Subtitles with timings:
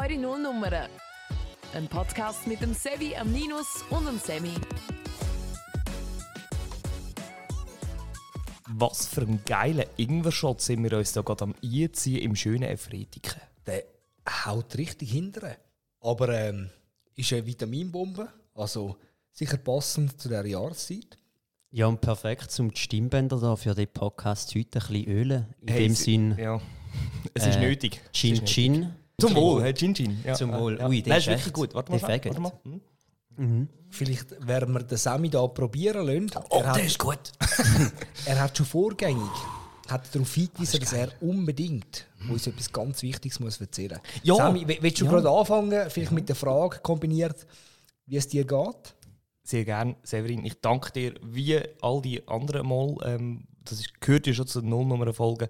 [0.00, 0.88] Eure Nullnummern.
[1.74, 4.54] Ein Podcast mit dem Sevi, am Ninus und dem Semi.
[8.68, 13.40] Was für ein geiler Ingwer-Shot sind wir uns da gerade am Einziehen im schönen Efretiken.
[13.66, 13.84] Der
[14.46, 15.58] haut richtig hinterher.
[16.00, 16.70] Aber ähm,
[17.14, 18.96] ist eine Vitaminbombe, also
[19.32, 21.18] sicher passend zu dieser Jahreszeit.
[21.72, 25.54] Ja, und perfekt, um die Stimmbänder da für den Podcast heute ein bisschen ölen.
[25.60, 26.60] In Hey, dem es- Sinn, Ja,
[27.34, 28.00] es ist Äh, nötig.
[28.12, 28.44] Chin.
[28.44, 28.94] Chin.
[29.20, 30.20] Zum Wohl, hey, Chin Chin.
[30.24, 30.78] Ja, Zum ja, Wohl.
[30.78, 30.88] Ja.
[30.88, 31.74] Ui, der ist ist wirklich echt- gut.
[31.74, 32.52] Warte der mal, warte mal.
[33.36, 33.68] Hm?
[33.88, 36.44] Vielleicht werden wir den Sami da probieren lassen.
[36.50, 37.18] er, hat, gut.
[38.26, 39.22] er hat schon vorgängig
[39.88, 44.20] hat darauf hingewiesen, dass er unbedingt uns etwas ganz Wichtiges muss erzählen muss.
[44.22, 44.54] Ja.
[44.54, 45.10] Will- willst du Ja.
[45.10, 47.44] gerade anfangen, vielleicht mit der Frage kombiniert,
[48.06, 48.94] wie es dir geht?
[49.42, 50.44] Sehr gerne, Severin.
[50.44, 52.94] Ich danke dir wie all die anderen Mal.
[53.04, 55.48] Ähm, das ist, gehört ja schon zu den Nullnummern-Folgen.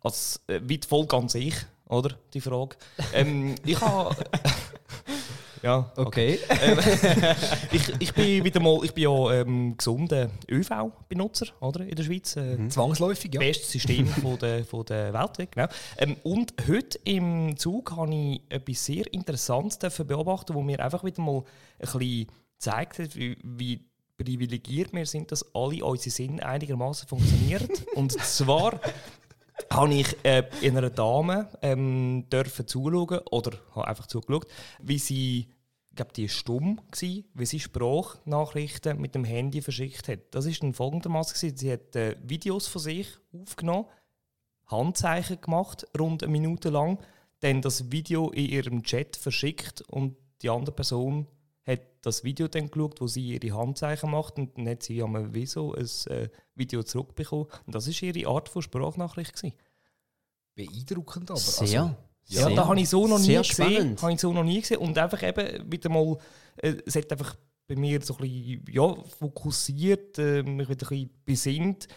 [0.00, 1.54] Als, äh, wie die Folge an sich,
[1.88, 2.16] oder?
[2.34, 2.76] Die Frage.
[3.12, 4.16] Ähm, ich habe.
[5.62, 6.38] ja, Okay.
[6.48, 6.78] Ähm,
[7.72, 11.86] ich, ich bin wieder mal, ich bin ja ähm, gesunder ÖV-Benutzer, oder?
[11.86, 12.36] In der Schweiz.
[12.36, 13.40] Äh, Zwangsläufig, ja.
[13.40, 15.50] Bestes System von der, von der Welt.
[15.50, 15.66] Genau.
[15.98, 21.22] Ähm, und heute im Zug habe ich etwas sehr Interessantes beobachten, wo mir einfach wieder
[21.22, 21.44] mal ein
[21.78, 22.26] bisschen
[22.58, 23.84] gezeigt hat, wie, wie
[24.16, 27.68] privilegiert wir sind, dass alle unsere Sinne einigermaßen funktionieren.
[27.94, 28.80] und zwar
[29.72, 34.46] habe ich äh, in einer Dame ähm, dürfen zuschauen oder habe einfach zugeschaut,
[34.80, 35.48] wie sie,
[35.90, 40.20] ich glaube, die war stumm gsi, wie sie Sprachnachrichten mit dem Handy verschickt hat.
[40.32, 41.56] Das ist dann folgendermaßen gewesen.
[41.56, 43.86] Sie hat äh, Videos von sich aufgenommen,
[44.66, 46.98] Handzeichen gemacht, rund eine Minute lang,
[47.40, 51.26] dann das Video in ihrem Chat verschickt und die andere Person
[51.66, 55.34] hat das Video dann geschaut, wo sie ihre Handzeichen macht und dann hat sie am
[55.34, 57.46] Wieso ein äh, Video zurückbekommen.
[57.66, 59.34] Und das war ihre Art von Sprachnachricht.
[59.34, 59.54] Gewesen.
[60.54, 61.40] Beeindruckend aber.
[61.40, 61.82] Sehr.
[61.82, 61.96] Also,
[62.28, 62.56] Ja, sehr.
[62.56, 63.96] da habe ich so noch nie Sehr gesehen.
[64.00, 64.78] Habe ich so noch nie gesehen.
[64.78, 66.16] Und einfach eben wieder mal,
[66.56, 71.08] äh, es hat einfach bei mir so ein bisschen ja, fokussiert, äh, mich wieder ein
[71.08, 71.88] bisschen besinnt,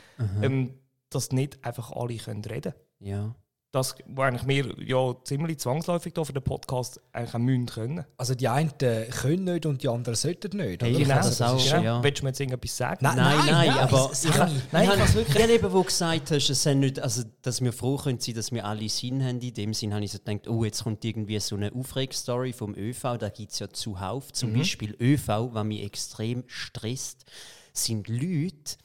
[0.42, 0.74] ähm,
[1.10, 3.08] dass nicht einfach alle können reden können.
[3.08, 3.36] Ja.
[3.72, 8.04] Das, wo eigentlich wir ja ziemlich zwangsläufig da für den Podcast eigentlich auch müssen können.
[8.18, 10.82] also die einen äh, können nicht und die anderen sollten nicht.
[10.82, 11.00] Hey, oder?
[11.02, 11.84] ich Genau, das auch, genau.
[11.84, 12.04] ja.
[12.04, 12.98] Willst du mir jetzt irgendetwas sagen?
[13.02, 15.78] Nein, Nein, nein, nein, aber ich, es- ha- nein, ich ich habe wirklich eben, wo
[15.78, 18.90] du gesagt hast, es sind nicht, also, dass wir froh können sein, dass wir alle
[18.90, 19.40] Sinn haben.
[19.40, 22.74] In dem Sinn habe ich so gedacht, oh, jetzt kommt irgendwie so eine Aufregstory vom
[22.76, 24.34] ÖV, da gibt es ja zuhauf.
[24.34, 27.26] Zum Beispiel ÖV, was mich extrem stresst,
[27.72, 28.78] sind Leute,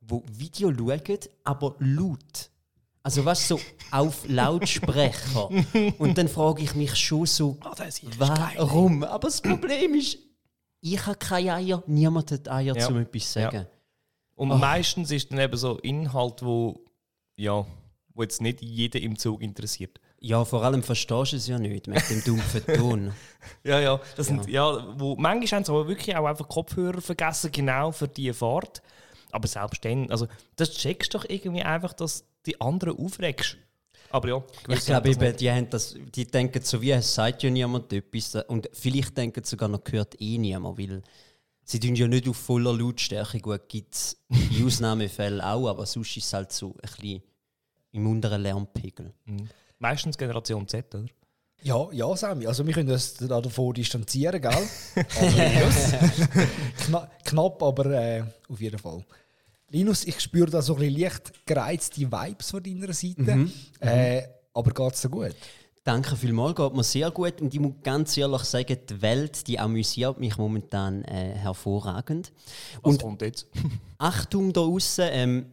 [0.00, 2.48] die Video schauen, aber laut.
[3.04, 3.58] Also was so
[3.90, 5.48] auf Lautsprecher.
[5.98, 7.56] Und dann frage ich mich schon so,
[8.18, 9.02] warum?
[9.04, 10.18] Aber das Problem ist,
[10.80, 12.88] ich habe keine Eier, niemand hat Eier, Ja.
[12.88, 13.50] um etwas zu Ja.
[13.50, 13.66] sagen.
[14.34, 14.58] Und Ach.
[14.58, 16.80] meistens ist dann eben so Inhalt, wo,
[17.36, 17.64] ja,
[18.14, 20.00] wo jetzt nicht jeden im Zug interessiert.
[20.20, 23.12] Ja, vor allem verstehst du es ja nicht mit dem dumpfen Ton.
[23.64, 24.00] Ja, ja.
[24.16, 28.06] Das Sind, ja wo, manchmal haben sie aber wirklich auch einfach Kopfhörer vergessen, genau für
[28.06, 28.80] diese Fahrt.
[29.32, 33.56] Aber selbst dann, also das checkst du doch irgendwie einfach, dass die anderen aufregst.
[34.10, 37.42] Aber ja, ich gewisse glaube eben, die, haben das, die denken so, wie es sagt
[37.42, 38.34] ja niemand etwas.
[38.46, 41.02] Und vielleicht denken sie sogar noch, gehört eh niemand, weil
[41.64, 43.40] sie tun ja nicht auf voller Lautstärke.
[43.40, 47.22] Gut, gibt es in Ausnahmefällen auch, aber sonst ist es halt so ein bisschen
[47.92, 49.14] im unteren Lärmpegel.
[49.78, 51.06] Meistens Generation Z, oder?
[51.62, 52.46] Ja, ja, Sammy.
[52.46, 54.68] Also wir können uns da davon distanzieren, gell?
[56.84, 59.04] Kna knapp, aber äh, auf jeden Fall.
[59.72, 63.48] Linus, ich spüre da so ein bisschen leicht gereizte Vibes von deiner Seite.
[63.80, 64.22] Äh,
[64.52, 65.34] aber geht es dir gut?
[65.82, 67.40] Danke vielmals, geht mir sehr gut.
[67.40, 72.32] Und ich muss ganz ehrlich sagen, die Welt die amüsiert mich momentan äh, hervorragend.
[72.82, 73.48] Was Und kommt jetzt?
[73.98, 75.46] Achtung da außen, ähm,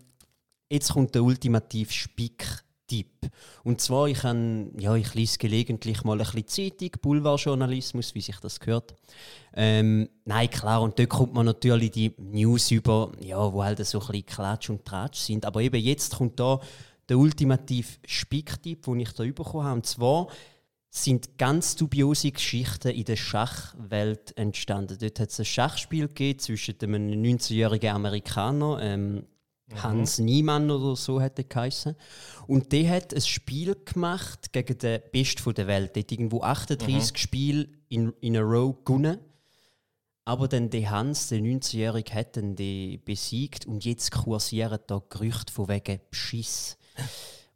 [0.70, 1.94] jetzt kommt der ultimative
[2.90, 3.32] Spick-Tipp.
[3.64, 8.40] Und zwar, ich, han, ja, ich lese gelegentlich mal ein bisschen Zeitung, Boulevardjournalismus, wie sich
[8.40, 8.96] das gehört.
[9.54, 14.00] Ähm, nein, klar, und dort kommt man natürlich die News über, ja, wo halt so
[14.00, 15.46] ein bisschen Klatsch und Tratsch sind.
[15.46, 16.60] Aber eben jetzt kommt da
[17.08, 19.76] der ultimative Spick-Tipp, den ich da bekommen habe.
[19.76, 20.28] Und zwar
[20.92, 24.98] sind ganz dubiose Geschichten in der Schachwelt entstanden.
[25.00, 29.26] Dort hat es ein Schachspiel zwischen einem 19-jährigen Amerikaner, ähm,
[29.76, 31.96] Hans Niemann oder so er geheißen.
[32.48, 35.96] Und der hat ein Spiel gemacht gegen den Best von der Welt.
[35.96, 39.20] Der hat irgendwo 38 Spiele in, in a row gewonnen.
[40.26, 45.52] Aber dann der Hans, der 19-Jährige, hat dann den besiegt und jetzt kursieren da Gerüchte
[45.52, 46.78] von wegen Beschiss.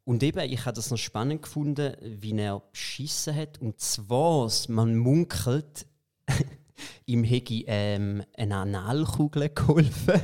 [0.06, 3.62] Und eben, ich habe das noch spannend gefunden, wie er beschissen hat.
[3.62, 5.86] Und zwar, man munkelt,
[7.06, 10.22] ihm hätte ähm, eine Analkugel geholfen.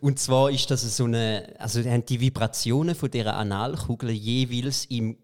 [0.00, 5.18] Und zwar ist das so eine, also haben die Vibrationen von dieser Analkugel jeweils im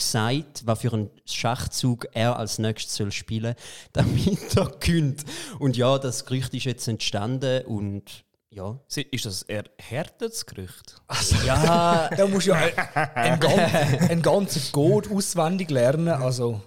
[0.00, 3.54] gesagt, was für einen Schachzug er als nächstes soll spielen
[3.92, 5.24] damit er gönnt.
[5.58, 8.80] Und ja, das Gerücht ist jetzt entstanden und ja.
[8.88, 11.00] Ist das eher härteres Gerücht?
[11.46, 12.56] Ja, Da musst du ja
[13.14, 16.08] einen, ganz, einen ganzen Code auswendig lernen.
[16.08, 16.60] Also,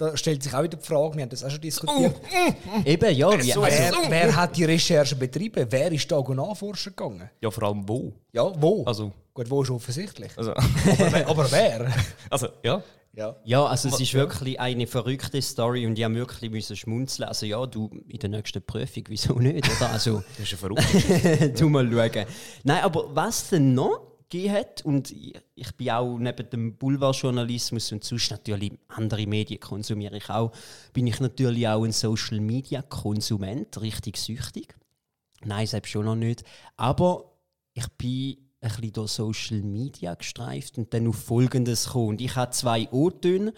[0.00, 2.16] da stellt sich auch wieder die Frage, wir haben das auch schon diskutiert.
[2.86, 3.30] eben, ja.
[3.32, 5.66] Wie, also, wer, wer hat die Recherche betrieben?
[5.68, 7.28] Wer ist da nachforschen gegangen?
[7.40, 8.12] Ja, vor allem wo.
[8.32, 8.84] Ja, wo?
[8.84, 10.32] Also, Gut, wo ist offensichtlich.
[10.36, 11.92] also, Aber, wer- aber wer?
[12.30, 12.82] also ja.
[13.12, 13.34] Ja.
[13.44, 17.28] ja, also es ist wirklich eine verrückte Story und ich habe wirklich müssen schmunzeln.
[17.28, 19.90] Also ja, du in der nächsten Prüfung, wieso nicht, oder?
[19.90, 20.84] Also, Das ist ja verrückt.
[21.60, 22.26] du mal schauen.
[22.62, 28.04] Nein, aber was denn noch gegeben hat, und ich, bin auch neben dem Boulevardjournalismus und
[28.04, 30.52] sonst natürlich andere Medien konsumiere ich auch,
[30.92, 34.74] bin ich natürlich auch ein Social Media Konsument, richtig süchtig.
[35.44, 36.44] Nein, selbst schon noch nicht.
[36.76, 37.32] Aber
[37.74, 42.08] ich bin ein bisschen durch Social Media gestreift und dann auf Folgendes gekommen.
[42.10, 43.52] Und ich habe zwei O-Töne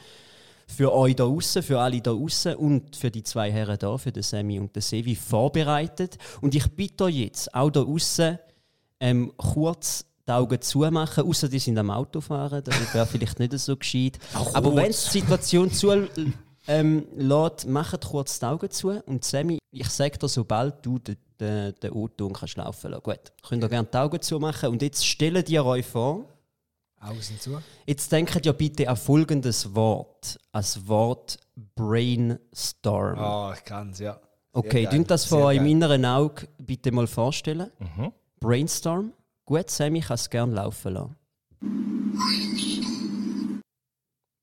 [0.66, 4.12] für euch da außen, für alle da außen und für die zwei Herren da, für
[4.12, 6.18] den Sammy und den Sevi vorbereitet.
[6.40, 8.38] Und ich bitte euch jetzt, auch da außen,
[9.00, 13.76] ähm, kurz die Augen zumachen, außer die sind am Autofahren, das wäre vielleicht nicht so
[13.76, 14.19] gescheit.
[14.54, 16.08] Aber wenn es die Situation zu
[16.69, 21.16] ähm, lässt, macht kurz die Augen zu und Sammy, ich sage dir, sobald du den,
[21.40, 23.02] den, den O-Ton kannst laufen lassen.
[23.02, 26.26] Gut, könnt ihr gerne die Augen zumachen und jetzt stellt ihr euch vor,
[27.02, 27.60] Außen zu.
[27.84, 30.38] Jetzt denkt ja bitte an folgendes Wort.
[30.52, 31.36] Als Wort
[31.75, 33.18] Brainstorm.
[33.18, 34.20] Ah, ich kann es, ja.
[34.52, 37.72] okay, geil, dünnt das sehr vor eurem inneren Auge bitte mal vorstellen.
[38.38, 39.12] Brainstorm.
[39.52, 41.16] Gut, Sammy kann es gerne laufen lassen.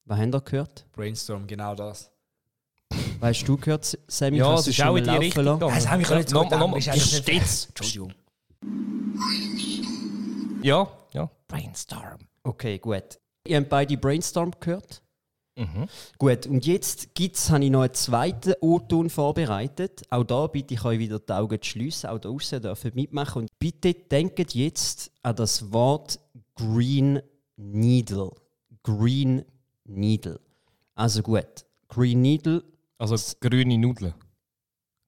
[0.05, 0.85] Was habt ihr gehört?
[0.91, 2.11] Brainstorm, genau das.
[3.19, 4.37] Hast du gehört, Sammy?
[4.37, 5.61] Ja, Kannst es schon mal in die laufen Richtung lassen?
[5.79, 6.59] ich Ja, gut nochmal, gedacht.
[6.59, 6.77] nochmal.
[6.79, 7.65] Ist eigentlich nicht- Stets.
[7.69, 8.13] Entschuldigung.
[10.61, 11.31] Ja, ja.
[11.47, 12.19] Brainstorm.
[12.43, 13.19] Okay, gut.
[13.47, 15.01] Ihr habt beide Brainstorm gehört?
[15.59, 15.87] Mhm.
[16.17, 20.03] Gut, und jetzt gibt's, habe ich noch einen zweiten O-Ton vorbereitet.
[20.09, 22.09] Auch da bitte ich euch wieder die Augen zu schliessen.
[22.09, 23.41] Auch da draussen dürfen mitmachen.
[23.43, 26.19] Und bitte denkt jetzt an das Wort
[26.55, 27.21] Green
[27.57, 28.31] Needle.
[28.83, 29.43] Green
[29.85, 30.39] Needle.
[30.95, 32.63] Also gut, Green Needle.
[32.97, 34.13] Also grüne Nudeln.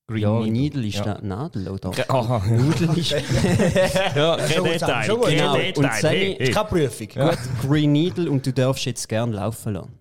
[0.07, 0.51] Green ja, Needle.
[0.51, 1.21] Needle ist Ja.
[1.21, 1.91] Nadel, oder?
[2.09, 2.41] Aha.
[2.49, 3.11] Nudel ist.
[4.15, 5.07] Ja, kein Detail.
[5.07, 5.55] kein Genau.
[5.55, 5.73] Detail.
[5.77, 6.51] Und Sammy- Hey, hey.
[6.51, 7.07] Keine Prüfung.
[7.07, 10.00] Gut, Green Needle und du darfst jetzt gerne laufen lassen.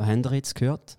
[0.00, 0.98] Was habt ihr jetzt gehört?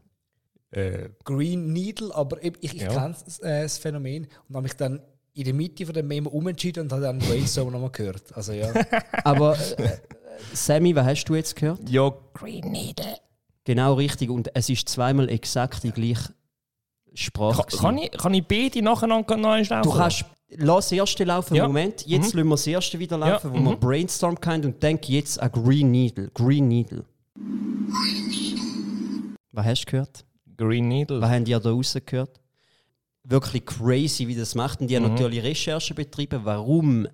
[0.70, 2.90] Äh, Green Needle, aber ich, ich, ich Ja.
[2.94, 5.02] kenne äh, das Phänomen und habe mich dann
[5.34, 8.24] in der Mitte von dem Memo umentschieden und habe dann Brainstorm nochmal gehört.
[8.36, 8.72] Also ja.
[9.24, 9.98] Aber äh,
[10.54, 11.90] Sammy, was hast du jetzt gehört?
[11.90, 13.18] ja, Green Needle.
[13.64, 14.30] Genau richtig.
[14.30, 16.34] Und es ist zweimal exakt die gleiche
[17.14, 17.64] Sprache.
[17.64, 17.82] Kann, gewesen.
[17.82, 19.84] kann, ich, kann ich beide nacheinander noch einstellen?
[19.84, 21.56] du kannst, lass das erste laufen.
[21.56, 21.68] Ja.
[21.68, 23.80] Moment, jetzt lassen wir das erste wieder laufen, Ja, wo wir mhm.
[23.80, 26.30] Brainstorm kennen und denk jetzt an Green Needle.
[26.34, 27.04] Green Needle.
[29.52, 30.26] Was hast du gehört?
[30.58, 31.22] Green Needle.
[31.22, 32.40] Was habt ihr da draußen gehört?
[33.24, 34.82] Wirklich crazy, wie das macht.
[34.82, 35.12] Und die haben Mhm.
[35.14, 37.08] natürlich Recherchen betrieben, warum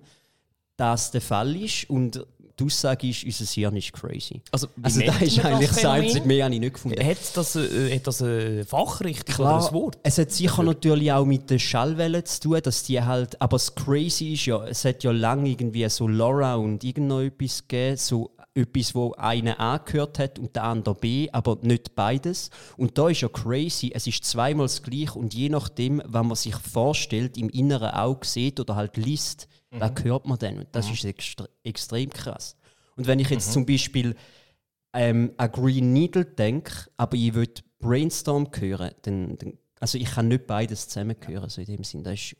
[0.76, 1.88] das der Fall ist.
[1.90, 2.24] Und
[2.58, 4.40] die Aussage ist, unser Hirn ist crazy.
[4.50, 5.84] Also, Also, das ist eigentlich das?
[5.84, 7.04] Einzige, mehr habe ich nicht gefunden.
[7.04, 9.98] Hat das, äh, hat das eine Fachrichtung oder ein Wort?
[10.02, 13.74] es hat sicher natürlich auch mit den Schallwellen zu tun, dass die halt, aber das
[13.74, 17.96] Crazy ist ja, es hat ja lange irgendwie so Laura und irgend noch etwas gegeben,
[17.96, 22.50] so etwas, wo einer A gehört hat und der andere B, aber nicht beides.
[22.76, 26.34] Und da ist ja crazy, es ist zweimal das gleiche und je nachdem, was man
[26.34, 30.58] sich vorstellt, im inneren Auge sieht oder halt liest, da hört man dann.
[30.58, 32.56] Und das ist extre extrem krass.
[32.96, 34.16] Und wenn ich jetzt zum Beispiel
[34.92, 40.28] ähm, an Green Needle denke, aber ich will Brainstorm hören, dann, dann also ich kann
[40.28, 42.02] nicht beides zusammen hören, so in dem Sinn.
[42.02, 42.36] Das ist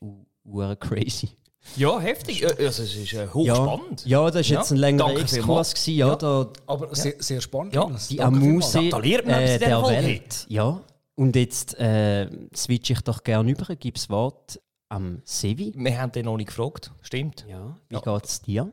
[0.81, 1.31] crazy.
[1.77, 2.43] Ja, heftig.
[2.43, 4.05] Äh, Also, es ist äh, Ja, hochspannend.
[4.07, 5.75] ja, das war Ja, jetzt ein längerer danke Exkurs.
[5.75, 7.75] Gewesen, ja, Da, Aber sehr, sehr spannend.
[7.75, 8.21] Ja, die.
[8.21, 9.83] Amuse äh, der.
[9.83, 10.47] Welt.
[10.49, 10.81] Ja,
[11.15, 15.73] und jetzt äh, switche ich doch gerne über, gib das Wort am Sevi.
[15.77, 16.91] Wir haben den noch nicht gefragt.
[17.03, 17.45] Stimmt.
[17.49, 18.01] Ja, wie Ja.
[18.01, 18.73] geht es dir?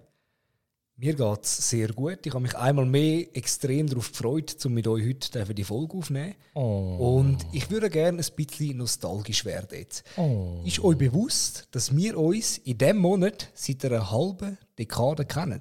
[0.98, 2.20] Mir geht es sehr gut.
[2.26, 6.36] Ich habe mich einmal mehr extrem darauf gefreut, um mit euch heute die Folge aufzunehmen.
[6.54, 7.18] Oh.
[7.18, 10.06] Und ich würde gerne ein bisschen nostalgisch werden jetzt.
[10.16, 10.62] Oh.
[10.64, 15.60] Ist euch bewusst, dass wir uns in diesem Monat seit einer halben Dekade kennen?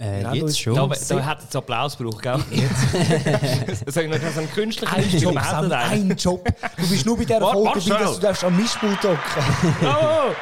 [0.00, 0.74] Äh, uns- jetzt schon.
[0.76, 2.40] Da, da hat es Applaus gebraucht, gell?
[2.52, 3.84] Jetzt.
[3.92, 6.48] Sag noch so einen künstlichen Ein Stimme Job, hätten Sam, ein Job.
[6.76, 10.34] Du bist nur bei dieser Folge warte dabei, dass du darfst am Mischpult hocken Bravo!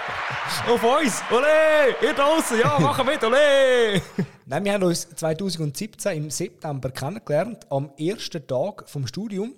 [0.69, 1.23] Auf uns!
[1.31, 1.97] Ole!
[2.03, 2.61] Ihr draußen!
[2.61, 3.25] Ja, machen mit!
[3.25, 4.03] Ole!
[4.45, 9.55] Nein, wir haben uns 2017 im September kennengelernt, am ersten Tag vom Studium.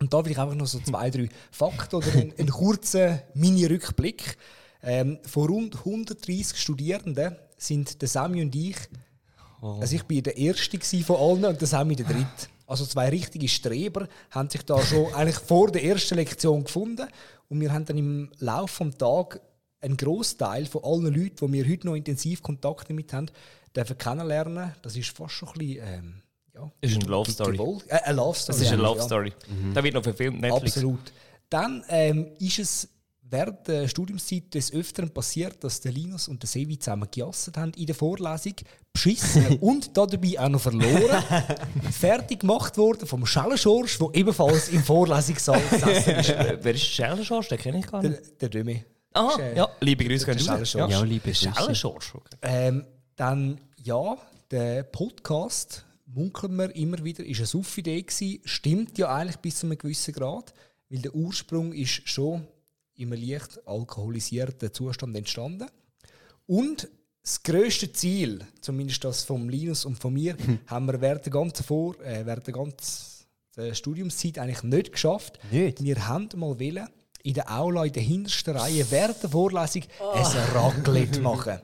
[0.00, 4.36] Und da will ich einfach noch so zwei, drei Fakten oder einen, einen kurzen Mini-Rückblick.
[4.82, 8.76] Ähm, von rund 130 Studierenden sind der Sammy und ich.
[9.64, 9.78] Oh.
[9.80, 12.48] Also ich bin der Erste von allen und der Sammy der Dritte.
[12.66, 17.08] Also zwei richtige Streber haben sich da schon eigentlich vor der ersten Lektion gefunden
[17.48, 19.40] und wir haben dann im Laufe des Tages
[19.80, 23.30] einen Großteil von allen Leuten, die wir heute noch intensiv Kontakt damit haben,
[23.74, 24.74] dürfen kennenlernen.
[24.82, 26.22] Das ist fast schon ein bisschen, ähm,
[26.54, 27.58] ja, Ist eine Love Story.
[27.88, 28.58] Äh, eine Love Story.
[28.58, 29.04] Das ist eine Love ja.
[29.04, 29.32] Story.
[29.72, 30.76] Da wird noch verfilmt, Netflix.
[30.76, 31.12] Absolut.
[31.48, 32.88] Dann ähm, ist es
[33.30, 37.72] während der Studiumszeit des Öfteren passiert, dass der Linus und der Sevi zusammen gejasset haben
[37.76, 38.54] in der Vorlesung,
[38.92, 41.22] beschissen und dabei auch noch verloren.
[41.90, 46.28] fertig gemacht worden vom Schellenschorsch, der ebenfalls im Vorlesungssaal gesessen ist.
[46.62, 47.48] Wer ist Schellenschorsch?
[47.48, 48.40] Den kenne ich gar Der, nicht.
[48.40, 48.84] der Dömi.
[49.12, 50.44] Ah, ist, äh, ja, liebe Grüße der raus.
[50.44, 50.92] Schellenschorsch.
[50.92, 51.34] Ja, liebe.
[51.34, 52.36] Schellenschorsch, okay.
[52.42, 52.84] Ähm,
[53.16, 54.16] dann, ja,
[54.50, 58.40] der Podcast, munkeln wir immer wieder, ist eine Suff-Idee gewesen.
[58.44, 60.52] Stimmt ja eigentlich bis zu einem gewissen Grad,
[60.90, 62.46] weil der Ursprung ist schon
[62.96, 65.68] im leicht alkoholisierten Zustand entstanden.
[66.46, 66.88] Und
[67.22, 70.36] das grösste Ziel, zumindest das vom Linus und von mir,
[70.66, 73.24] haben wir während der ganzen, Vor äh, während der ganzen
[73.56, 75.38] äh, Studiumszeit eigentlich nicht geschafft.
[75.50, 75.82] Nicht?
[75.82, 76.88] Wir haben mal wollen,
[77.22, 79.82] in der Aula, in der hintersten Reihe, während der Vorlesung,
[80.14, 81.58] ein Raclette machen.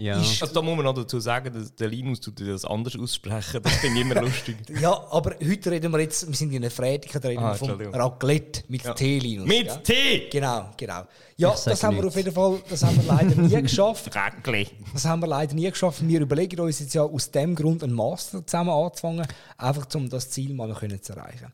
[0.00, 0.18] Ja.
[0.18, 3.62] Ist- Also da muss man noch dazu sagen, dass der Linus tut das anders aussprechen.
[3.62, 4.56] Das finde ich immer lustig.
[4.80, 7.56] Ja, aber heute reden wir jetzt, wir sind in einer Freitag, da reden Ah, wir
[7.58, 7.70] vom.
[7.94, 8.94] Raclette mit Ja.
[8.94, 9.46] T, Linus.
[9.46, 9.76] Mit ja?
[9.76, 10.28] T!
[10.30, 11.02] Genau, genau.
[11.36, 12.16] Ja, das haben wir nichts.
[12.16, 14.10] auf jeden Fall, das haben wir leider nie geschafft.
[14.16, 14.68] Räckli.
[14.94, 16.00] Das haben wir leider nie geschafft.
[16.08, 19.26] Wir überlegen uns jetzt ja aus dem Grund einen Master zusammen anzufangen,
[19.58, 21.52] einfach um das Ziel mal noch können zu erreichen.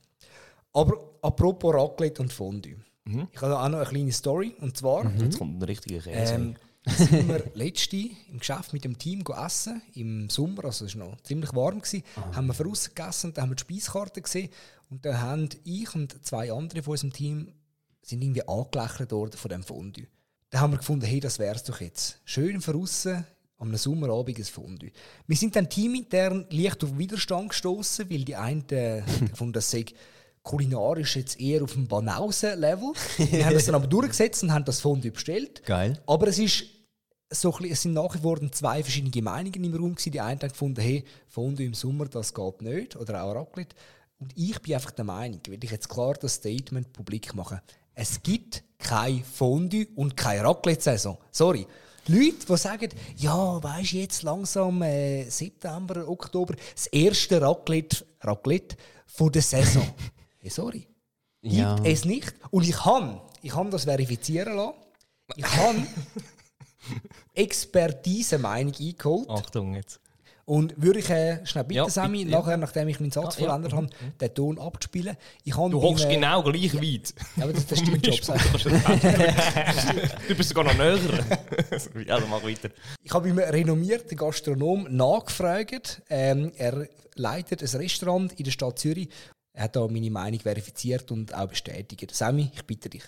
[0.72, 2.76] Aber apropos Raclette und Fondue.
[3.06, 3.28] Mhm.
[3.32, 4.54] Ich habe da auch noch eine kleine Story.
[4.60, 6.34] Und zwar Jetzt kommt ein richtiger Käse.
[6.34, 6.54] ähm,
[6.87, 11.21] sind wir letzte im Geschäft mit dem Team essen, im Sommer, also es war noch
[11.23, 14.50] ziemlich warm, gewesen, haben wir draussen gegessen und dann haben wir die Speiskarte gesehen
[14.90, 17.52] und dann haben ich und zwei andere von unserem Team
[18.02, 20.07] sind irgendwie angelächelt worden von dem Fondue.
[20.50, 22.21] Dann haben wir gefunden, hey, das wär's doch jetzt.
[22.25, 23.26] Schön draussen
[23.59, 24.93] am einem Sommerabend ein Fondue.
[25.26, 29.87] Wir sind dann teamintern leicht auf Widerstand gestoßen, weil die einen äh, gefunden, das sei
[30.43, 32.93] kulinarisch jetzt eher auf dem Banausen-Level.
[33.19, 35.64] Wir haben das dann aber durchgesetzt und haben das Fondue bestellt.
[35.64, 36.00] Geil.
[36.07, 36.64] Aber es ist
[37.30, 40.12] so bisschen, es sind nach wie vor zwei verschiedene Meinungen im Raum gewesen.
[40.12, 42.97] Die einen haben gefunden, hey, Fondue im Sommer, das geht nicht.
[42.97, 43.75] Oder auch Raclette.
[44.18, 47.61] Und ich bin einfach der Meinung, will ich jetzt klar das Statement publik machen.
[47.95, 51.18] Es gibt kein Fondue und keine Raclette-Saison.
[51.30, 51.66] Sorry.
[52.09, 59.33] Leute, die sagen, ja, weisst jetzt langsam äh, September, Oktober, das erste Raclette, Raclette von
[59.33, 59.83] der Saison.
[60.38, 60.87] hey, sorry.
[61.42, 61.75] Ja.
[61.76, 62.35] Gibt es nicht.
[62.50, 64.75] Und ich kann, ich kann das verifizieren lassen.
[65.35, 65.83] Ich habe
[67.35, 69.31] Expertise-Meinung eingeholt.
[69.31, 70.00] Achtung jetzt.
[70.45, 72.38] Und würde ich äh, schnell bitten, Ja, Sammy, bitte, ja.
[72.38, 73.49] nachher, nachdem ich meinen Satz Ja, ja.
[73.49, 73.88] vollendet habe,
[74.21, 75.16] den Ton abzuspielen.
[75.43, 77.12] Ich habe Du hockst äh, genau gleich weit.
[77.37, 78.21] Ja, aber das, das ist dein Job.
[80.28, 80.93] Du bist sogar noch näher.
[82.14, 82.71] also mach weiter.
[83.02, 86.02] Ich habe beim renommierten Gastronom nachgefragt.
[86.11, 89.09] Ähm, er leitet ein Restaurant in der Stadt Zürich.
[89.52, 92.14] Er hat da meine Meinung verifiziert und auch bestätigt.
[92.14, 93.02] Sammy, ich bitte dich.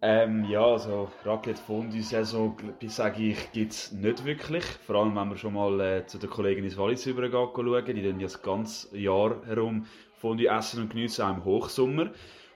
[0.00, 4.64] Ähm, ja, also Raclette Fondue Saison, sage ich, gibt es nicht wirklich.
[4.64, 7.84] Vor allem, wenn wir schon mal äh, zu den Kollegen ins Wallis rübergehen schauen.
[7.86, 12.10] Die tun ja das ganze Jahr herum Fondue essen und geniessen, auch im Hochsommer.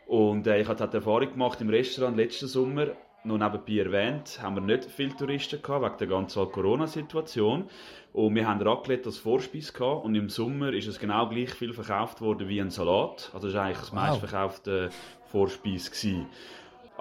[0.07, 2.89] Und äh, ich hatte die Erfahrung gemacht im Restaurant letzten Sommer,
[3.25, 7.69] noch nebenbei erwähnt, haben wir nicht viele Touristen gehabt, wegen der ganzen Corona-Situation.
[8.13, 11.73] Und wir haben Raclette als Vorspeise gehabt und im Sommer ist es genau gleich viel
[11.73, 13.31] verkauft worden wie ein Salat.
[13.33, 14.91] Also das war eigentlich das meistverkaufte
[15.27, 15.91] Vorspeise.
[15.91, 16.27] Gewesen.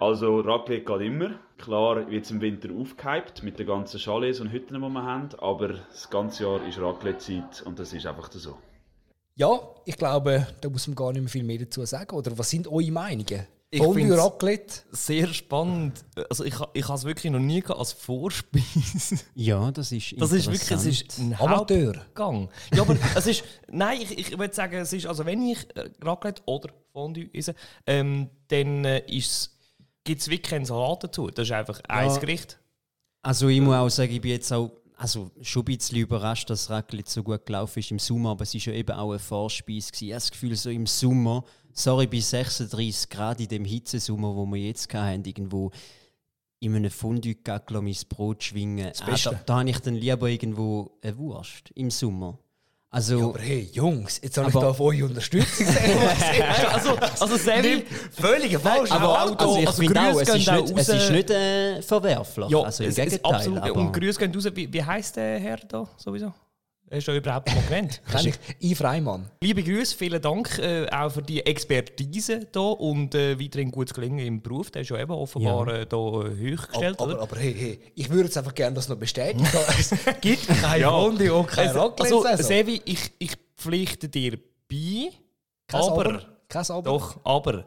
[0.01, 1.35] Also Raclette geht immer.
[1.59, 5.29] Klar wird es im Winter aufgehypt mit den ganzen Chalets und Hütten, die wir haben,
[5.37, 8.57] aber das ganze Jahr ist Raclette-Zeit und das ist einfach so.
[9.35, 12.15] Ja, ich glaube, da muss man gar nicht mehr viel mehr dazu sagen.
[12.15, 13.45] Oder was sind eure Meinungen?
[13.69, 14.73] Ich Fondue, find's- Raclette?
[14.89, 16.03] Sehr spannend.
[16.31, 19.19] Also ich, ich habe es wirklich noch nie als Vorspeise.
[19.35, 21.93] Ja, das ist Das ist wirklich, es ist ein Amateur.
[21.95, 22.49] Hauptgang.
[22.73, 25.89] Ja, aber es ist, nein, ich, ich würde sagen, es ist, also wenn ich äh,
[26.03, 27.53] Raclette oder Fondue esse,
[27.85, 29.03] ähm, dann äh,
[30.03, 31.27] gibt es wirklich keinen Salat dazu.
[31.27, 32.59] Das ist einfach ein Gericht.
[33.21, 36.69] Also ich muss auch sagen, ich bin jetzt auch also schon ein bisschen überrascht, dass
[36.69, 39.91] Raclette so gut gelaufen ist im Sommer, aber es war ja eben auch eine Vorspeise.
[39.91, 40.05] gewesen.
[40.05, 41.43] Ich habe das Gefühl, so im Sommer,
[41.73, 45.71] sorry, bei 36 Grad in dem Hitzesommer, wo wir jetzt hatten, irgendwo
[46.59, 48.91] in einem fondue gackler mein Brot schwingen.
[48.99, 52.37] Ah, da, da habe ich dann lieber irgendwo eine Wurst im Sommer.
[52.93, 55.65] Also, Ja, aber hey, Jungs, jetzt soll ich da auf eure Unterstützung
[56.73, 58.91] Also, also Sammy, Völlig falsch.
[58.91, 62.49] aber auch also ich also finde auch, es ist, nicht, es ist nicht äh, verwerflich.
[62.49, 63.33] ja, also im es, es, Gegenteil.
[63.33, 63.63] absolut.
[63.63, 64.45] aber Und Grüße gehen raus.
[64.53, 66.33] Wie, wie heisst der Herr da sowieso?
[66.93, 68.01] Hast du überhaupt mal genannt?
[68.11, 68.35] Kenn ich.
[68.61, 68.75] I.
[68.75, 69.29] Freimann.
[69.41, 74.19] Liebe Grüße, vielen Dank äh, auch für die Expertise hier und äh, weiterhin gutes Gelingen
[74.19, 74.71] im Beruf.
[74.71, 75.73] Der ist ja eben offenbar Ja.
[75.77, 76.99] äh, da äh, hochgestellt.
[76.99, 79.47] Aber, aber, aber hey, hey, ich würde jetzt einfach gerne das noch bestätigen.
[79.79, 80.89] es gibt keine Ja.
[80.89, 82.45] Runde und keine also, also Raclette-Saison.
[82.45, 84.37] Sevi, ich, ich pflichte dir
[84.69, 85.11] bei,
[85.67, 86.81] Kein aber, Kein Aber.
[86.83, 87.65] doch, aber.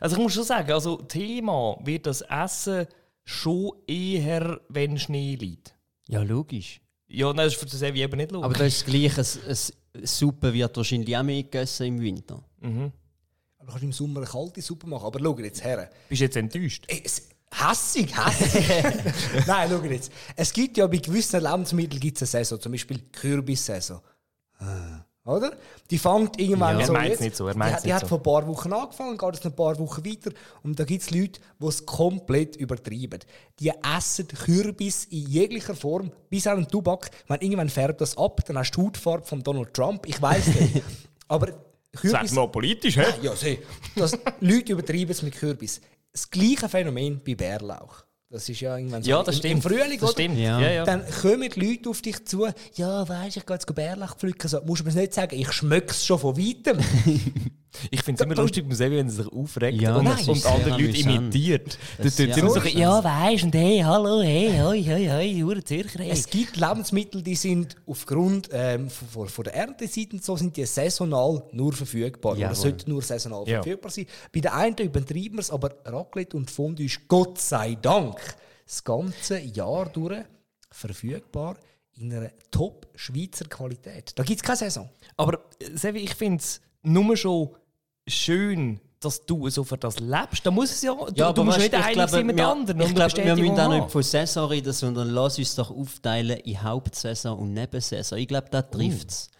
[0.00, 2.86] Also ich muss schon sagen, also Thema wird das Essen
[3.24, 5.74] schon eher, wenn Schnee liegt.
[6.08, 6.80] Ja, logisch.
[7.08, 8.44] Ja, nein, das ist für den Sevi eben nicht logisch.
[8.44, 9.24] Aber das ist gleich, ein,
[9.94, 12.42] ein Suppe wird wahrscheinlich auch mehr gegessen im Winter.
[12.60, 12.92] mhm.
[13.60, 15.06] Du kannst im Sommer eine kalte Suppe machen.
[15.06, 15.90] Aber schau jetzt her.
[16.08, 16.84] Bist du jetzt enttäuscht?
[16.88, 18.66] Ey, es- Hässig, hässig.
[19.46, 20.12] Nein, schau jetzt.
[20.34, 24.00] Es gibt ja bei gewissen Lebensmitteln gibt's eine Saison, zum Beispiel Kürbissaison.
[24.58, 25.56] Ah, Oder?
[25.90, 26.80] Die fängt irgendwann Ja.
[26.80, 27.20] Er so jetzt.
[27.20, 28.06] nicht so, er die, die nicht hat so.
[28.06, 30.30] vor ein paar Wochen angefangen, geht jetzt ein paar Wochen weiter.
[30.62, 33.18] Und da gibt es Leute, die es komplett übertreiben.
[33.58, 37.10] Die essen Kürbis in jeglicher Form, bis an den Tubak.
[37.26, 40.06] Wenn irgendwann färbt das ab, dann hast du die Hautfarbe von Donald Trump.
[40.06, 40.82] Ich weiß nicht.
[41.28, 42.32] Aber Sag Kürbis...
[42.32, 43.06] mal politisch, hä?
[43.20, 43.58] Ja, sieh.
[43.96, 45.80] Das, Leute übertreiben es mit Kürbis.
[46.12, 48.05] Das gleiche Phänomen bei Bärlauch.
[48.28, 49.54] Das ist ja irgendwann so Ja, das im, stimmt.
[49.54, 50.12] im Frühling, das oder?
[50.12, 50.38] stimmt.
[50.38, 50.60] Ja.
[50.60, 50.84] Ja, ja.
[50.84, 54.48] Dann kommen die Leute auf dich zu, ja, weißt du, ich gehe jetzt Bärlauch pflücken.
[54.48, 56.78] So, musst du mir nicht sagen, ich schmecke es schon von weitem.
[57.90, 60.46] Ich finde es immer lustig beim Sevi, wenn er sich aufregt Ja, und, das und
[60.46, 61.14] andere Leute amüsant.
[61.14, 61.78] imitiert.
[61.98, 62.34] Da Das- tut ja.
[62.34, 66.08] sie immer so, ja, weisst und hey, hallo, hey, hoi, hoi, hoi, hure Zürcher, hey.
[66.10, 71.42] es gibt Lebensmittel, die sind aufgrund ähm, von, der Erntezeit und so, sind die saisonal
[71.52, 72.32] nur verfügbar.
[72.32, 72.54] Oder Jawohl.
[72.56, 73.62] sollten nur saisonal Ja.
[73.62, 74.06] verfügbar sein.
[74.32, 78.16] Bei den einen übertreiben wir es, aber Raclette und Fondue ist Gott sei Dank
[78.66, 80.24] das ganze Jahr durch
[80.70, 81.56] verfügbar
[81.92, 84.12] in einer Top-Schweizer Qualität.
[84.16, 84.90] Da gibt es keine Saison.
[85.16, 87.54] Aber äh, Sevi, ich finde es nur schon
[88.06, 90.44] schön, dass du so für das lebst.
[90.44, 92.80] Da muss es ja, du, du musst weißt nicht einig sein mit wir, anderen.
[92.80, 96.62] Ich glaube, wir müssen auch nicht von Saison reden, sondern lass uns doch aufteilen in
[96.62, 98.18] Hauptsaison und Nebensaison.
[98.18, 99.30] Ich glaube, da trifft es.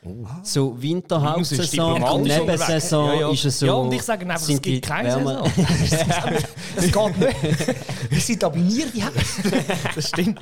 [0.42, 2.22] So Minus ist Winterhauptsaison diplomatisch und.
[2.22, 3.30] Nebensaison Ja, ja.
[3.30, 3.66] ist es so.
[3.66, 5.50] Ja, und ich sage einfach, es gibt keine Saison.
[6.76, 8.10] Das geht nicht.
[8.10, 9.02] Wir sind da bei mir die
[9.94, 10.40] Das stimmt.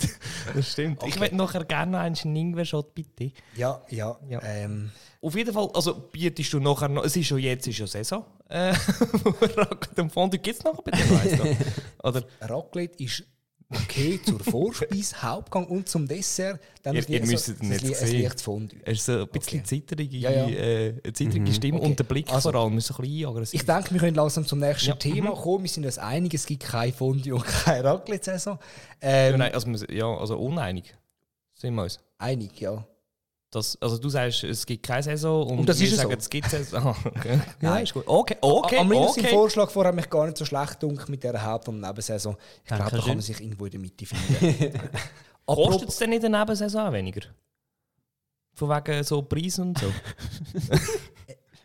[0.54, 1.02] Das stimmt.
[1.06, 3.33] Ich möchte nachher gerne noch einen Ingwer-Shot, bitte.
[3.56, 4.17] Ja, ja.
[4.28, 4.43] Ja.
[4.43, 4.91] Ähm,
[5.23, 8.25] Auf jeden Fall, also bietest du nachher noch, es ist schon jetzt ist ja Saison,
[8.54, 8.75] äh,
[9.56, 11.56] Raclette und Fondue gibt es nachher bei dir?
[12.02, 12.25] Oder?
[12.40, 13.25] Raclette ist
[13.71, 16.60] okay zur Vorspeise, Hauptgang und zum Dessert.
[16.82, 18.23] Dann Ihr- noch ihr müsst ihn ein jetzt Li- ein sehen.
[18.23, 18.78] leichtes Fondue.
[18.84, 19.67] Er ist so ein bisschen Okay.
[19.67, 20.47] zitterige, Ja, ja.
[20.49, 21.86] Äh, eine zitterige Stimme Okay.
[21.88, 23.60] und der Blick Also- vor allem ist ein bisschen aggressiv.
[23.60, 24.95] Ich denke, wir können langsam zum nächsten Ja.
[24.97, 25.34] Thema Mhm.
[25.34, 25.64] kommen.
[25.64, 28.58] Wir sind uns einig, es gibt kein Fondue und keine Raclette-Saison.
[29.02, 30.95] ja, Ähm, nein, also, ja, also uneinig
[31.54, 31.99] sind wir uns.
[32.19, 32.86] Einig, ja.
[33.54, 36.10] Das, also du sagst, es gibt keine Saison und, Und das wir ist es sagen,
[36.10, 36.17] so.
[36.19, 36.82] es gibt Saison.
[36.84, 37.40] Ah, okay.
[37.60, 37.84] Ja, Nein.
[37.84, 38.02] ist gut.
[38.04, 39.32] Okay, okay, Am Minus im okay.
[39.32, 42.36] Vorschlag vorher mich gar nicht so schlecht gedacht mit dieser Haupt- und Nebensaison.
[42.64, 44.80] Ich glaube, da kann man sich irgendwo in der Mitte finden.
[45.47, 47.21] Kostet es denn in der Nebensaison auch weniger?
[48.54, 49.86] Von wegen so Preis und so.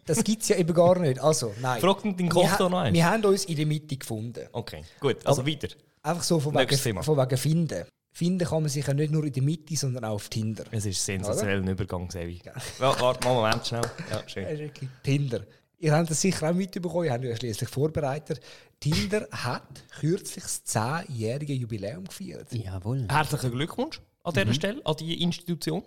[0.06, 1.20] Das gibt es ja eben gar nicht.
[1.20, 1.80] Also, nein.
[1.80, 2.96] Fragt den Koch da noch eins.
[2.96, 4.48] wir haben uns in der Mitte gefunden.
[4.52, 5.68] Okay, gut, also weiter.
[6.02, 7.86] Einfach so von wegen, von wegen Finden.
[8.20, 10.66] Finden kann man sich ja nicht nur in der Mitte, sondern auch auf Tinder.
[10.72, 12.42] Es ist ein sensationeller Übergang, Sevi.
[12.46, 12.52] Ja.
[12.80, 13.82] Ja, warte mal, Moment, schnell.
[14.12, 14.72] Ja, schön.
[15.04, 15.42] Tinder.
[15.78, 18.42] Ihr habt das sicher auch mitbekommen, ihr habt ja schließlich vorbereitet.
[18.82, 19.64] Tinder hat
[20.00, 22.48] kürzlich das 10-jährige Jubiläum gefeiert.
[22.52, 23.08] Jawohl.
[23.10, 25.84] Herzlichen Glückwunsch an dieser Stelle, an die Institution.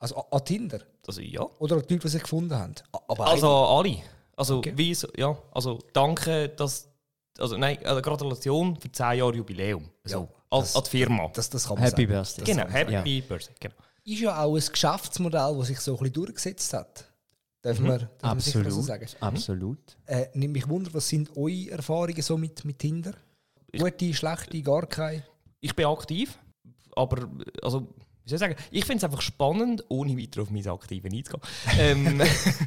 [0.00, 0.80] Also an- an Tinder.
[1.06, 1.42] Also ja.
[1.60, 2.74] Oder an die Leute, die sich gefunden haben.
[3.08, 3.96] Aber Also alle.
[4.36, 4.72] Also Okay.
[4.74, 6.88] wie ja, also danke, dass
[7.38, 9.88] also nein, also Gratulation für 10 Jahre Jubiläum.
[10.04, 11.30] So, Ja, als, das- an die Firma.
[11.34, 12.08] das, das kann man Happy sagen.
[12.12, 12.44] Birthday.
[12.44, 13.54] genau, man Happy Birthday.
[13.60, 13.74] Genau.
[14.06, 17.10] Ist ja auch ein Geschäftsmodell, das sich so ein bisschen durchgesetzt hat.
[17.64, 18.84] Dürfen wir, dürfen wir sicher so Absolut.
[18.84, 19.06] sagen.
[19.20, 19.96] Absolut.
[20.06, 23.14] Äh, nimmt mich wunder, was sind eure Erfahrungen so mit, mit Tinder?
[23.76, 25.24] Gute, schlechte, gar keine?
[25.60, 26.38] Ich bin aktiv,
[26.94, 27.26] aber
[27.62, 27.88] also
[28.26, 31.42] wie soll ich sagen, ich finde es einfach spannend, ohne weiter auf mein Aktiven einzugehen,
[31.78, 32.22] ähm,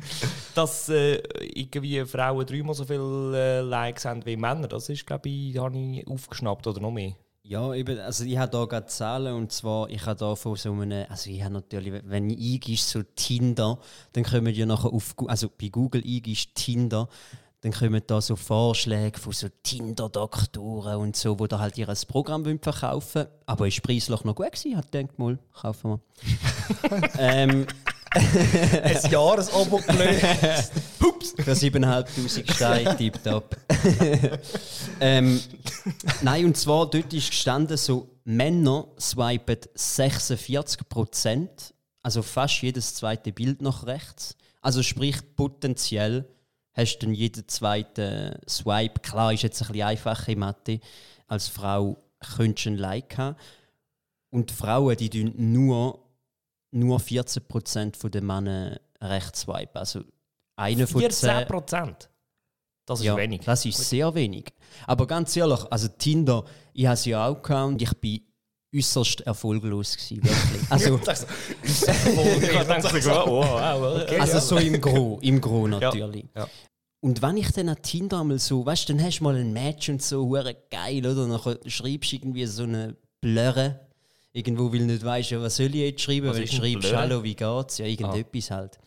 [0.55, 1.15] dass äh,
[1.53, 4.67] irgendwie Frauen dreimal so viele äh, Likes haben wie Männer.
[4.67, 7.13] Das ist, glaube ich, habe ich aufgeschnappt oder noch mehr.
[7.49, 10.73] Ja, eben, also ich habe da gerade Zahlen und zwar, ich habe da von so
[10.73, 13.79] einem, also ich habe natürlich, wenn ich eingibst so Tinder,
[14.11, 17.07] dann kommen ja nachher auf, also bei Google eingibst Tinder,
[17.61, 22.43] dann kommen da so Vorschläge von so Tinder-Doktoren und so, wo da halt ihr Programm
[22.43, 26.01] wollen verkaufen Aber ist preislich noch gut gewesen, hat gedacht, mal, kaufen
[26.91, 27.09] wir.
[27.17, 27.65] ähm,
[28.83, 30.71] Ein Jahresabo gelöst.
[31.37, 33.57] für 7'500 Steine, tipptopp.
[34.99, 35.39] ähm,
[36.21, 41.47] nein, und zwar dort ist gestanden, so Männer swipen 46%,
[42.01, 44.35] also fast jedes zweite Bild nach rechts.
[44.61, 46.27] Also sprich, potenziell
[46.73, 48.99] hast du dann jeden zweiten Swipe.
[49.01, 50.79] Klar, ist jetzt ein bisschen einfache Mathe.
[51.27, 51.97] Als Frau
[52.35, 53.37] könntest du ein Like haben.
[54.29, 56.06] Und Frauen, die tun nur
[56.71, 59.77] nur 14% der Männer rechts swipen.
[59.77, 60.01] Also
[60.55, 61.47] einer von 14 zehn.
[61.47, 62.09] Prozent.
[62.85, 63.41] Das ist ja, wenig.
[63.41, 64.45] Das ist sehr wenig.
[64.85, 68.21] Aber ganz ehrlich, also Tinder, ich habe es ja auch gehabt und ich bin
[68.73, 70.61] äußerst erfolglos gewesen, wirklich.
[70.69, 70.99] Also,
[71.63, 74.19] ich habe gedacht, so, wow, okay.
[74.19, 76.25] also so im Gro, im Gro natürlich.
[76.35, 76.47] ja.
[76.99, 79.53] Und wenn ich dann an Tinder mal so, weißt du, dann hast du mal ein
[79.53, 81.27] Match und so, hure geil, oder?
[81.27, 83.86] Dann schreibst du irgendwie so eine Blöre.
[84.33, 86.97] Irgendwo, weil du nicht weißt, ja, was soll ich jetzt schreiben, Was weil schreibst, Blöre?
[86.97, 87.77] hallo, wie geht's?
[87.79, 88.77] Ja, irgendetwas halt.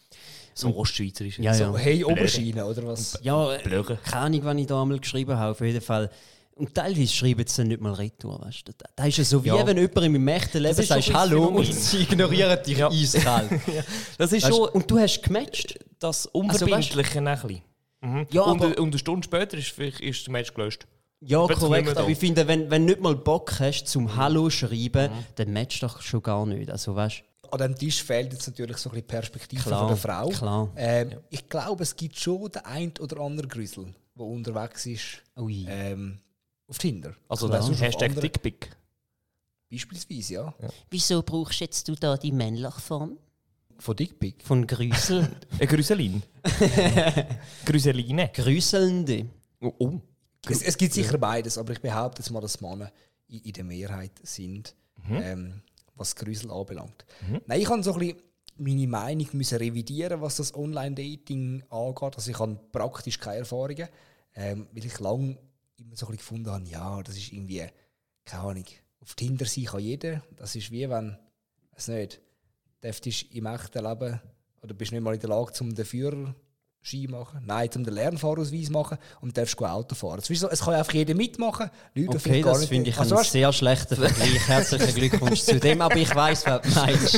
[0.55, 1.39] so ostschweizerisch.
[1.39, 1.65] Ja, so.
[1.65, 1.77] ja.
[1.77, 2.13] Hey, Blöre.
[2.13, 3.19] Oberschiene, oder was?
[3.23, 3.97] Ja, äh, Blöre.
[4.05, 6.11] keine Ahnung, wann ich da einmal geschrieben habe, auf jeden Fall.
[6.55, 8.73] Und teilweise schreiben sie dann nicht mal retour, weißt du.
[8.95, 9.67] Das ist ja so, wie Ja.
[9.67, 12.89] wenn jemand in meinem echten Leben so bisschen Hallo und sie ignorieren dich Ja.
[12.91, 13.51] eiskalt.
[14.19, 15.79] Das ist Weißt, schon und du hast gematcht.
[15.99, 17.63] das Unverbindliche ein bisschen.
[18.03, 18.27] Mhm.
[18.31, 20.87] Ja, und, aber- und eine Stunde später ist, ist der Match gelöscht.
[21.21, 21.97] Ja, nicht korrekt.
[21.97, 25.25] Aber ich finde, wenn, wenn du nicht mal Bock hast zum Hallo schreiben, Mhm.
[25.37, 26.71] dann matchst du doch schon gar nicht.
[26.71, 29.89] Also weißt An diesem Tisch fehlt jetzt natürlich so ein bisschen die Perspektive Klar, von
[29.89, 30.29] der Frau.
[30.29, 30.69] klar.
[30.77, 35.67] Ähm, Ich glaube, es gibt schon den ein oder anderen Grüssel, der unterwegs ist Ui.
[35.69, 36.19] ähm,
[36.69, 37.15] auf Tinder.
[37.29, 38.71] Also sonst auf Hashtag Dickpick.
[39.71, 40.55] Beispielsweise, ja.
[40.91, 43.19] Wieso brauchst jetzt du da die männliche Form?
[43.79, 44.43] Von Dickpick.
[44.45, 45.29] Von Grüsel?
[45.59, 46.23] Eine Grüselin.
[47.65, 48.31] Grüseline.
[48.35, 49.27] Grüselnde.
[49.61, 50.01] Oh, oh.
[50.49, 52.91] Es, es gibt sicher beides, aber ich behaupte jetzt mal, dass Männer
[53.29, 54.75] in, in der Mehrheit sind,
[55.11, 55.63] ähm,
[55.95, 57.05] was Grüsel anbelangt.
[57.47, 58.23] Nein, ich habe so ein bisschen
[58.61, 62.17] meine Meinung müssen revidieren, was das Online-Dating angeht.
[62.17, 63.89] Also ich habe praktisch keine Erfahrungen,
[64.35, 65.39] ähm, weil ich lange
[65.77, 67.65] immer so ein bisschen gefunden habe, ja, das ist irgendwie,
[68.25, 68.65] keine Ahnung,
[69.01, 70.23] auf Tinder sein kann jeder.
[70.37, 71.17] Das ist wie wenn,
[71.73, 72.21] weiß nicht,
[72.83, 74.21] dürftest im echten Leben
[74.63, 76.35] oder bist nicht mal in der Lage, zum den Führer
[76.83, 80.19] Ski machen, nein, zum den Lernfahrausweis machen und darfst Auto fahren.
[80.23, 81.71] Es, ist so, es kann einfach jeder mitmachen.
[81.95, 84.49] Leute, die Okay, das finde ich also, einen sehr schlechten Vergleich.
[84.49, 87.15] Herzlichen Glückwunsch zu dem, aber ich weiß, was du meinst.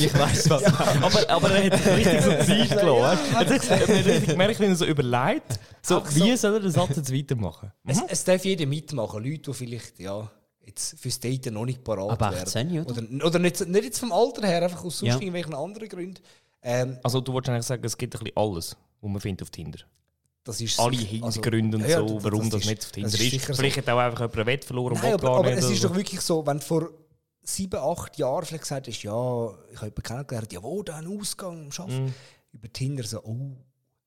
[0.00, 1.02] Ich weiß, was du meinst.
[1.28, 3.36] Aber, aber er hat richtig so Zeit gelassen.
[3.36, 6.70] Richtig- er hat richtig gemerkt, wie er so überlegt, so, so- wie soll er den
[6.72, 7.70] Satz jetzt weitermachen?
[7.86, 9.22] es, es darf jeder mitmachen.
[9.22, 10.28] Leute, die vielleicht ja,
[10.66, 12.42] jetzt fürs Daten noch nicht parat Ab wären.
[12.42, 12.90] 18, oder?
[12.90, 15.14] Oder, oder nicht, nicht jetzt vom Alter her, einfach aus sonst Ja.
[15.14, 16.20] irgendwelchen anderen Gründen.
[16.60, 19.50] Ähm, Also du wolltest eigentlich sagen, es gibt ein bisschen alles, was man findet auf
[19.50, 19.78] Tinder.
[20.44, 23.20] das ist Alle also- Hintergründe und ja, so, warum das, ist- nicht auf Tinder das
[23.20, 23.46] ist.
[23.46, 23.54] so.
[23.54, 25.94] Vielleicht hat auch einfach jemand einen Wett verloren und Nein, aber, aber es ist doch
[25.94, 26.90] wirklich so, wenn du vor
[27.42, 29.10] sieben, acht Jahren vielleicht gesagt hast, ja,
[29.72, 32.04] ich habe jemanden kennengelernt, ja, wo, da ein Ausgang am Arbeiten.
[32.06, 32.14] Mhm.
[32.52, 33.56] Über Tinder so, oh,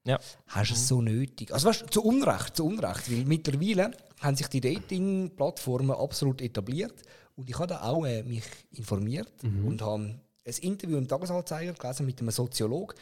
[0.06, 0.20] Ja.
[0.48, 1.52] hast du es so nötig?
[1.54, 7.02] Also weißt du, zu Unrecht, zu Unrecht, weil mittlerweile haben sich die Dating-Plattformen absolut etabliert
[7.36, 12.06] und ich habe da auch äh, mich informiert und habe ein Interview im Tagesanzeiger gelesen
[12.06, 12.96] mit einem Soziologen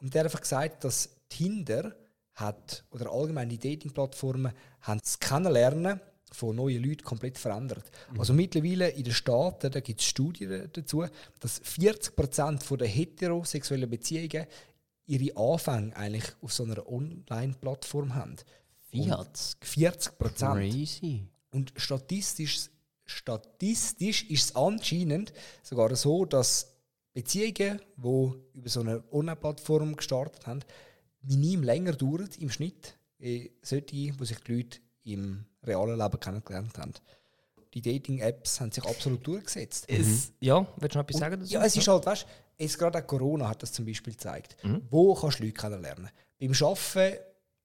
[0.00, 1.96] und der hat einfach gesagt, dass Tinder
[2.34, 7.90] hat, oder allgemein die Dating-Plattformen, haben das Kennenlernen von neuen Leuten komplett verändert.
[8.18, 11.04] Also mittlerweile in den Staaten, da gibt es Studien dazu,
[11.40, 14.46] dass 40% der heterosexuellen Beziehungen
[15.06, 18.36] ihre Anfänge eigentlich auf so einer Online-Plattform haben.
[18.90, 19.56] 40.
[19.64, 20.54] 40 Prozent.
[20.54, 21.26] Crazy.
[21.50, 22.68] Und statistisch,
[23.04, 26.74] statistisch ist es anscheinend sogar so, dass
[27.12, 30.60] Beziehungen, die über so eine Online-Plattform gestartet haben,
[31.26, 36.78] minim länger dauern im Schnitt, äh, solche, wo sich die Leute im realen Leben kennengelernt
[36.78, 36.92] haben.
[37.74, 39.86] Die Dating-Apps haben sich absolut durchgesetzt.
[39.88, 41.52] Es, ja, willst du noch etwas sagen dazu?
[41.52, 44.56] Ja, es ist halt, weißt du, jetzt gerade auch Corona hat das zum Beispiel gezeigt.
[44.62, 44.82] Mhm.
[44.90, 46.10] Wo kannst du Leute kennenlernen?
[46.38, 47.18] Beim Arbeiten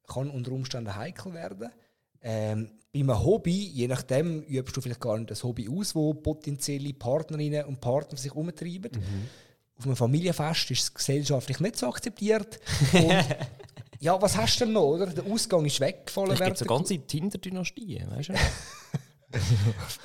[0.08, 1.70] kann unter Umständen heikel werden.
[2.22, 6.16] Ähm, bei einem Hobby, je nachdem, übst du vielleicht gar nicht das Hobby aus, wo
[6.16, 8.92] potenzielle Partnerinnen und Partner sich umtreiben.
[8.94, 9.28] Mhm.
[9.80, 12.60] Auf einem Familienfest ist es gesellschaftlich nicht so akzeptiert.
[12.94, 13.26] Und
[14.00, 15.08] ja, was hast du denn noch, oder?
[15.08, 16.32] Der Ausgang ist weggefallen.
[16.32, 18.34] Es gibt so der ganze Tinder-Dynastien, weißt du?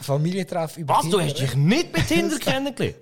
[0.01, 1.25] Familientreff über Was, du Tinder.
[1.25, 2.97] hast dich nicht bei Tinder kennengelernt?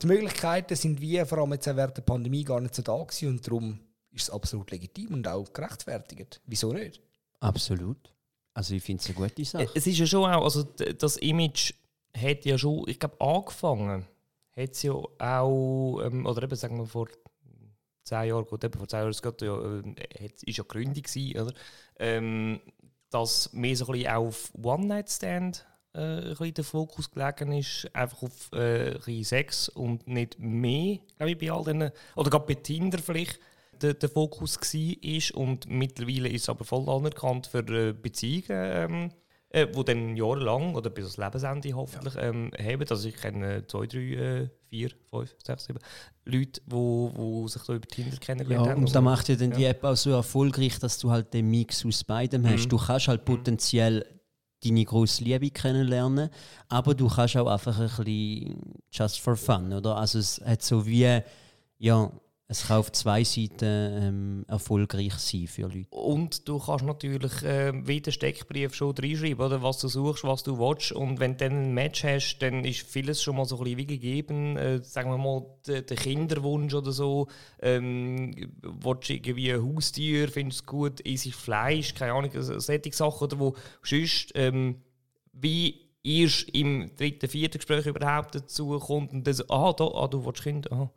[0.00, 3.28] Die Möglichkeiten sind wie vor allem jetzt während der Pandemie gar nicht so da gewesen
[3.28, 3.78] und darum
[4.10, 6.40] ist es absolut legitim und auch gerechtfertigt.
[6.46, 7.00] Wieso nicht?
[7.40, 8.12] Absolut.
[8.54, 9.68] Also ich finde es eine gute Sache.
[9.74, 11.74] Es ist ja schon auch, also das Image
[12.16, 14.06] hat ja schon, ich glaube, angefangen
[14.56, 17.08] hat es ja auch, ähm, oder eben sagen wir vor
[18.04, 21.54] zehn Jahren, gut, eben vor zehn Jahren, es geht ja, äh, ja Gründung gewesen, oder?
[21.98, 22.60] Ähm,
[23.10, 29.22] dass mehr so ein bisschen auf One-Night-Stand äh, der Fokus gelegen ist, einfach auf äh,
[29.22, 33.38] Sex und nicht mehr, glaube ich, bei all diesen, oder gerade bei Tinder vielleicht,
[33.80, 35.40] der, der Fokus war.
[35.40, 39.12] Und mittlerweile ist es aber voll anerkannt für äh, Beziehungen, ähm,
[39.52, 42.84] äh, die dann jahrelang oder bis ans Lebensende hoffentlich ähm, haben.
[42.88, 45.78] Also ich kenne zwei, drei, äh, vier, fünf, sechs, sieben
[46.24, 48.80] Leute, die wo, wo sich da über Tinder Ja, kennengelernt haben.
[48.84, 49.70] und da macht ja dann die Ja.
[49.70, 52.64] App auch so erfolgreich, dass du halt den Mix aus beidem hast.
[52.64, 52.68] Mhm.
[52.70, 54.04] Du kannst halt potenziell
[54.64, 56.30] deine grosse Liebe kennenlernen,
[56.68, 58.56] aber du kannst auch einfach ein bisschen
[58.92, 59.96] just for fun, oder?
[59.96, 61.20] Also es hat so wie,
[61.78, 62.12] ja,
[62.52, 65.86] es kann auf zwei Seiten ähm, erfolgreich sein für Leute.
[65.90, 69.62] Und du kannst natürlich äh, wie den Steckbrief schon reinschreiben, oder?
[69.62, 70.92] was du suchst, was du willst.
[70.92, 73.78] Und wenn du dann ein Match hast, dann ist vieles schon mal so ein bisschen
[73.78, 74.56] wie gegeben.
[74.56, 77.28] Äh, sagen wir mal, der, der Kinderwunsch oder so.
[77.60, 82.58] Ähm, willst du irgendwie ein Haustier, findest du es gut, isst Fleisch, keine Ahnung, so-
[82.58, 84.82] solche Sachen, oder wo sonst ähm,
[85.32, 90.08] wie erst im dritten, vierten Gespräch überhaupt dazu kommt und dann so, ah, da, ah,
[90.08, 90.90] du willst Kind, aha.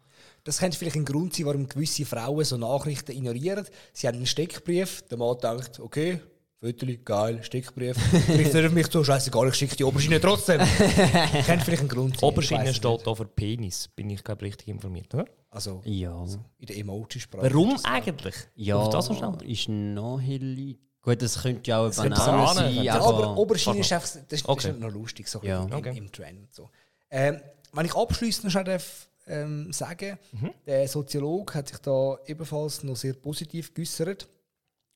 [0.44, 3.66] Das könnte vielleicht ein Grund sein, warum gewisse Frauen so Nachrichten ignorieren.
[3.94, 6.20] Sie haben einen Steckbrief, der Mann denkt, okay,
[6.62, 7.96] Viertel, geil, Steckbrief.
[8.26, 10.60] Vielleicht nicht auf mich zu, scheißegal, ich schicke die Oberschiene trotzdem.
[11.46, 12.28] könnte vielleicht ein Grund sein.
[12.30, 13.06] Oberschiene steht nicht.
[13.08, 15.26] da für Penis, bin ich glaube richtig informiert, oder?
[15.52, 16.24] Also Ja.
[16.58, 17.44] in der Emoji-Sprache.
[17.44, 18.36] Warum das- eigentlich?
[18.56, 19.10] Ja, das
[19.44, 20.80] ist naheliegend.
[21.06, 22.84] Gut, das könnte ja auch eine Banane sein.
[22.84, 23.38] Ja, aber...
[23.38, 24.72] Oberschiene ist einfach, das, das Okay.
[24.72, 25.62] ist noch lustig, so ein Ja.
[25.64, 25.98] bisschen im, Okay.
[25.98, 26.40] im Trend.
[26.42, 26.70] und So.
[27.12, 27.40] Ähm,
[27.74, 30.18] wenn ich abschließend noch schnell darf, ähm, sagen
[30.66, 34.28] der Soziologe hat sich da ebenfalls noch sehr positiv geäußert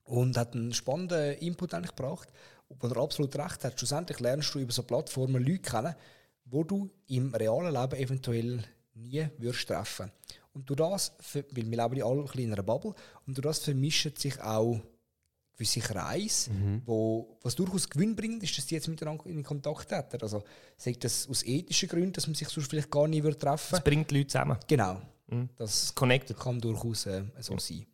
[0.04, 2.30] und hat einen spannenden Input eigentlich gebracht,
[2.70, 3.78] wo er absolut recht hat.
[3.80, 5.96] Schlussendlich lernst du über so Plattformen Leute kennen,
[6.46, 8.64] wo du im realen Leben eventuell
[8.96, 10.12] nie würdest treffen.
[10.54, 12.94] Und durch das, weil wir leben ja alle ein bisschen in einer Bubble,
[13.28, 14.80] und durch das vermischen sich auch
[15.60, 16.50] gewisse Kreise,
[16.86, 20.22] wo, was durchaus gewinnbringend ist, dass die jetzt miteinander in Kontakt treten.
[20.22, 20.42] Also
[20.78, 23.84] sagt das aus ethischen Gründen, dass man sich sonst vielleicht gar nie würde treffen Es
[23.84, 24.58] bringt die Leute zusammen.
[24.68, 25.02] Genau.
[25.28, 25.50] Mhm.
[25.58, 26.40] Das Connected.
[26.40, 27.86] kann durchaus äh, so sein.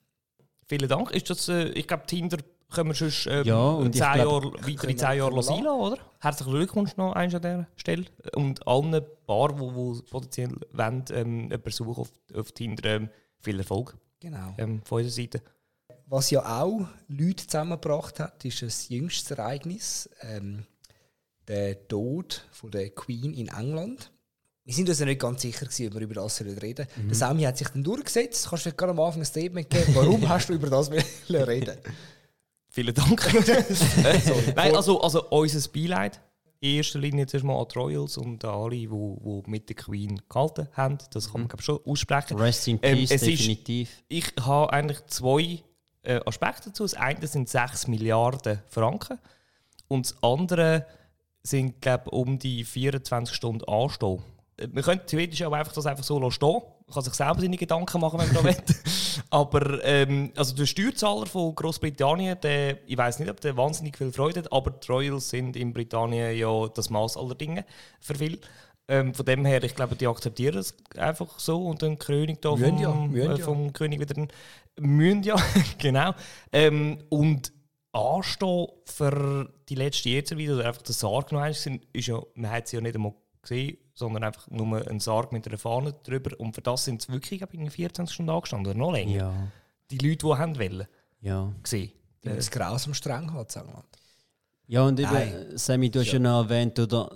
[0.67, 1.12] Vielen Dank.
[1.12, 2.38] Ist das, äh, ich glaube, Tinder
[2.69, 5.97] können wir sonst ähm, Ja, und zehn glaub, Jahre, weitere zehn Jahre lassen, oder?
[6.19, 8.06] Herzlichen Glückwunsch noch eins an dieser Stelle.
[8.36, 8.91] Und allen
[9.25, 14.54] Paar, die wo potenziell wollen, ähm, jemanden suchen auf, auf Tinder, ähm, viel Erfolg Genau.
[14.58, 15.41] ähm, von unserer Seite.
[16.08, 20.10] Was ja auch Leute zusammengebracht hat, ist ein jüngstes Ereignis.
[20.22, 20.65] Ähm,
[21.48, 24.12] der Tod von der Queen in England.
[24.63, 26.58] Wir sind uns ja nicht ganz sicher, gewesen, ob wir über das reden
[26.96, 27.08] sollen.
[27.08, 28.48] Der Sami hat sich dann durchgesetzt.
[28.50, 29.94] Kannst du gerade am Anfang ein Statement geben?
[29.96, 31.04] Warum hast du über das wollen
[31.44, 31.78] reden?
[32.70, 33.32] Vielen Dank.
[34.56, 36.20] Nein, also, also unser Beileid.
[36.60, 39.76] In erster Linie zuerst mal an die Royals und an alle, die, die mit der
[39.76, 40.98] Queen gehalten haben.
[41.12, 42.38] Das kann man glaub, schon aussprechen.
[42.38, 44.04] Rest in Ähm, Peace, es ist- definitiv.
[44.08, 45.60] Ich habe eigentlich zwei
[46.06, 46.84] äh, Aspekte dazu.
[46.84, 49.20] Das eine sind 6 Milliarden Franken
[49.88, 50.86] und das andere
[51.44, 54.22] sind, glaube um die 24 Stunden anstehen.
[54.58, 56.62] Äh, Man könnte theoretisch auch einfach das einfach so lassen stehen.
[56.88, 58.58] Man kann sich selber seine Gedanken machen, wenn man da will.
[59.30, 64.12] Aber ähm, also der Steuerzahler von Großbritannien, der, ich weiß nicht, ob der wahnsinnig viel
[64.12, 67.65] Freude hat, aber die Royals sind in Britannien ja das Maß aller Dinge
[68.00, 68.39] für viel.
[68.88, 72.56] Ähm, von dem her, ich glaube, die akzeptieren es einfach so und dann König da
[72.56, 73.43] vom, ja, äh, ja.
[73.43, 74.28] vom König wieder den-
[74.80, 75.36] müssen ja,
[75.80, 76.13] genau.
[76.52, 77.52] Ähm, und
[77.93, 82.52] anstehen für die letzte Jahrzeit oder einfach der Sarg noch eins, sind, ist ja, man
[82.52, 86.38] hat sie ja nicht einmal gesehen, sondern einfach nur ein Sarg mit einer Fahne drüber.
[86.39, 89.15] Und für das sind sie wirklich glaub ich, in 24 Stunden angestanden oder noch länger.
[89.15, 89.34] Ja,
[89.91, 90.88] Die Leute, die haben wollen,
[91.21, 91.52] ja.
[91.63, 91.91] gesehen.
[92.24, 93.84] Die das grausam streng hat, sagen wir.
[94.67, 95.58] Ja, und eben, Nein.
[95.58, 97.10] Sammy, du hast ja noch erwähnt, oder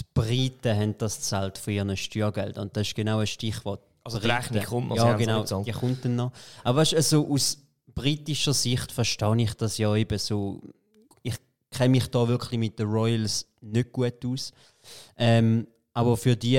[0.00, 2.58] die Briten haben das zahlt von ihren Steuergeld.
[2.58, 3.82] Und das ist genau ein Stichwort.
[4.04, 4.28] Also die.
[4.28, 6.32] Rechnung kommt noch, Ja, genau, die kommt dann noch.
[6.62, 7.58] Aber weißt, also aus
[7.94, 10.62] britischer Sicht verstehe ich das ja eben so.
[11.22, 11.36] Ich
[11.70, 14.52] kenne mich da wirklich mit den Royals nicht gut aus.
[15.16, 16.58] Ähm, aber für die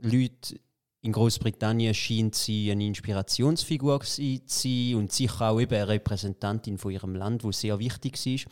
[0.00, 0.60] Leute
[1.04, 6.92] in Großbritannien scheint sie eine Inspirationsfigur zu sein und sicher auch eben eine Repräsentantin von
[6.92, 8.46] ihrem Land, wo sehr wichtig ist.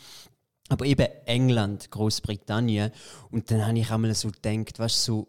[0.68, 2.92] Aber eben England, Großbritannien.
[3.30, 5.28] Und dann habe ich einmal so gedacht, was so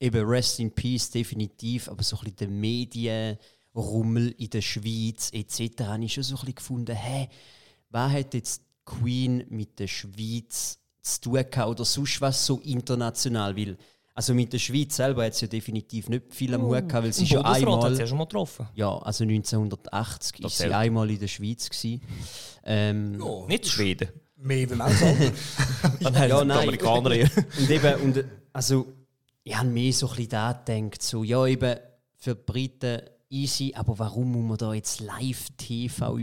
[0.00, 5.84] eben Rest in Peace definitiv, aber so ein bisschen der Medienrummel in der Schweiz etc.
[5.84, 7.28] habe ich schon so ein bisschen gefunden, hä,
[7.90, 12.58] was hat jetzt die Queen mit der Schweiz zu tun gehabt oder sonst was so
[12.60, 13.56] international?
[13.56, 13.78] Weil,
[14.14, 17.12] also mit der Schweiz selber hat es ja definitiv nicht viel am Hut gehabt, weil
[17.12, 17.94] sie ja Bundesrat hat einmal...
[17.94, 18.68] sie ja schon mal getroffen.
[18.74, 21.68] Ja, also 1980 Das ist sie einmal in der Schweiz.
[21.68, 22.02] Gewesen.
[22.68, 24.08] Ähm, Nicht Schweden.
[24.36, 25.32] Mehr wie alles andere.
[26.00, 26.50] ja, Die.
[26.50, 27.30] Amerikaner eher.
[27.58, 28.86] Und eben, und, also,
[29.42, 31.76] ich habe mir so ein bisschen da gedacht, so, ja, eben
[32.16, 36.20] für die Briten easy, aber warum muss man da jetzt Live-TV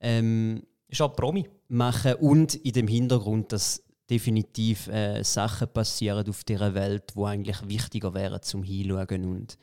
[0.00, 1.48] ähm, Ist halt Promi.
[1.68, 7.68] machen und in dem Hintergrund, dass definitiv äh, Sachen passieren auf dieser Welt, wo eigentlich
[7.68, 9.56] wichtiger wären zum Hinschauen und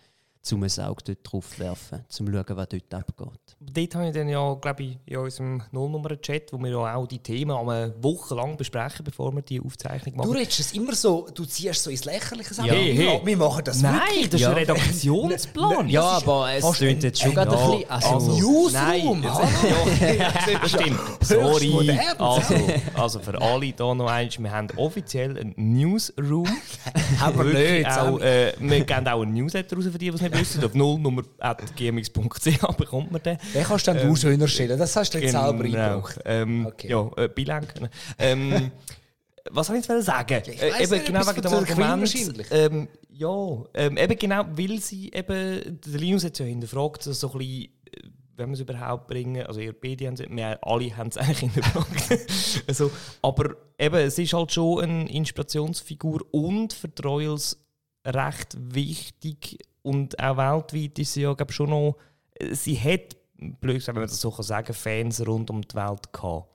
[0.47, 3.39] zum ein Auge dort drauf werfen, zum schauen, was dort abgeht.
[3.59, 7.19] Dort habe ich dann ja, glaube ich, in unserem Nullnummer-Chat, wo wir ja auch die
[7.19, 10.31] Themen eine Woche lang besprechen, bevor wir die Aufzeichnung machen.
[10.31, 12.53] Du redest es immer so, du ziehst so ins Lächerliche.
[12.55, 12.63] Ja.
[12.73, 13.21] Hey, hey.
[13.23, 14.29] wir machen das Nein, wirklich.
[14.29, 14.49] das ist Ja.
[14.49, 15.89] ein Redaktionsplan.
[15.89, 17.89] Ja, aber es ein- jetzt schon ein- gerade ein ja, bisschen...
[17.89, 20.59] Also, also- Newsroom, Nein.
[20.61, 20.99] Das stimmt.
[21.21, 21.69] Sorry.
[21.69, 21.99] modern.
[22.19, 22.55] Also,
[22.95, 26.47] also für alle hier noch eins, wir haben offiziell einen Newsroom.
[27.33, 27.97] Wirklich nicht.
[27.97, 30.63] auch, äh, wir geben auch einen Newsletter raus, für die, die es nicht wissen.
[30.63, 33.37] Auf nullnummer.gmx.ch bekommt man den.
[33.53, 34.77] Den kannst dann du schöner stellen.
[34.77, 36.19] Das hast du jetzt selber eingebracht.
[36.25, 36.89] Ähm, Okay.
[36.89, 37.89] Ja, äh, Bilenken.
[38.17, 38.71] Ähm,
[39.51, 40.41] was soll ich jetzt sagen?
[40.45, 42.45] ich äh, eben genau wegen dem Argument.
[42.51, 47.31] Ähm, ja, ähm, eben genau, weil sie eben, der Linus hat ja hinterfragt, so so
[47.31, 50.95] ein bisschen, äh, wenn wir es überhaupt bringen, also ihr beide haben es, wir alle
[50.95, 52.27] haben es eigentlich hinterfragt.
[52.67, 57.59] also, aber eben, es ist halt schon eine Inspirationsfigur und für Royals
[58.05, 61.97] recht wichtig und auch weltweit ist sie ja glaub, schon noch,
[62.35, 65.75] äh, sie hat, blöd gesagt, wenn man das so kann sagen, Fans rund um die
[65.75, 66.49] Welt gehabt.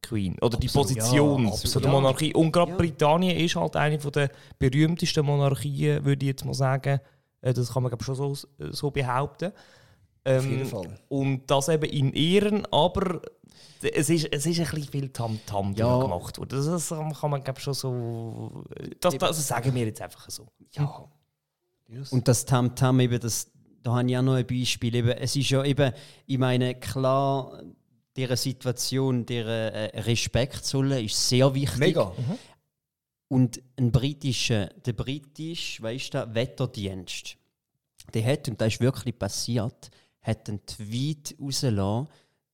[0.00, 0.36] Queen.
[0.40, 1.84] Oder die Position ja, von absolut.
[1.84, 2.32] der Monarchie.
[2.34, 2.76] Und gerade Ja.
[2.76, 7.00] Britannien ist halt eine von der berühmtesten Monarchien, würde ich jetzt mal sagen.
[7.40, 8.34] Äh, Das kann man glaub, schon so,
[8.70, 9.46] so behaupten.
[9.46, 9.52] Auf
[10.24, 10.98] Ähm, jeden Fall.
[11.08, 13.22] Und das eben in Ehren, aber
[13.82, 15.86] es ist, es ist ein bisschen viel Tamtam Ja.
[15.86, 16.02] ja.
[16.02, 16.50] gemacht worden.
[16.50, 16.88] Das, das
[17.20, 18.64] kann man glaub, schon so.
[19.00, 20.46] Das, das sagen wir jetzt einfach so.
[20.72, 21.08] Ja.
[22.10, 23.50] Und das Tamtam eben, das,
[23.82, 24.94] da habe ich auch noch ein Beispiel.
[24.94, 25.92] Eben, es ist ja eben,
[26.26, 27.62] ich meine, klar,
[28.16, 31.78] dieser Situation, der äh, Respekt zollen, ist sehr wichtig.
[31.78, 32.12] Mega.
[33.28, 37.36] Und ein britischer, der britische, weißt du, Wetterdienst,
[38.14, 39.90] der hat, und das ist wirklich passiert,
[40.22, 42.08] hat einen Tweet rausgelassen,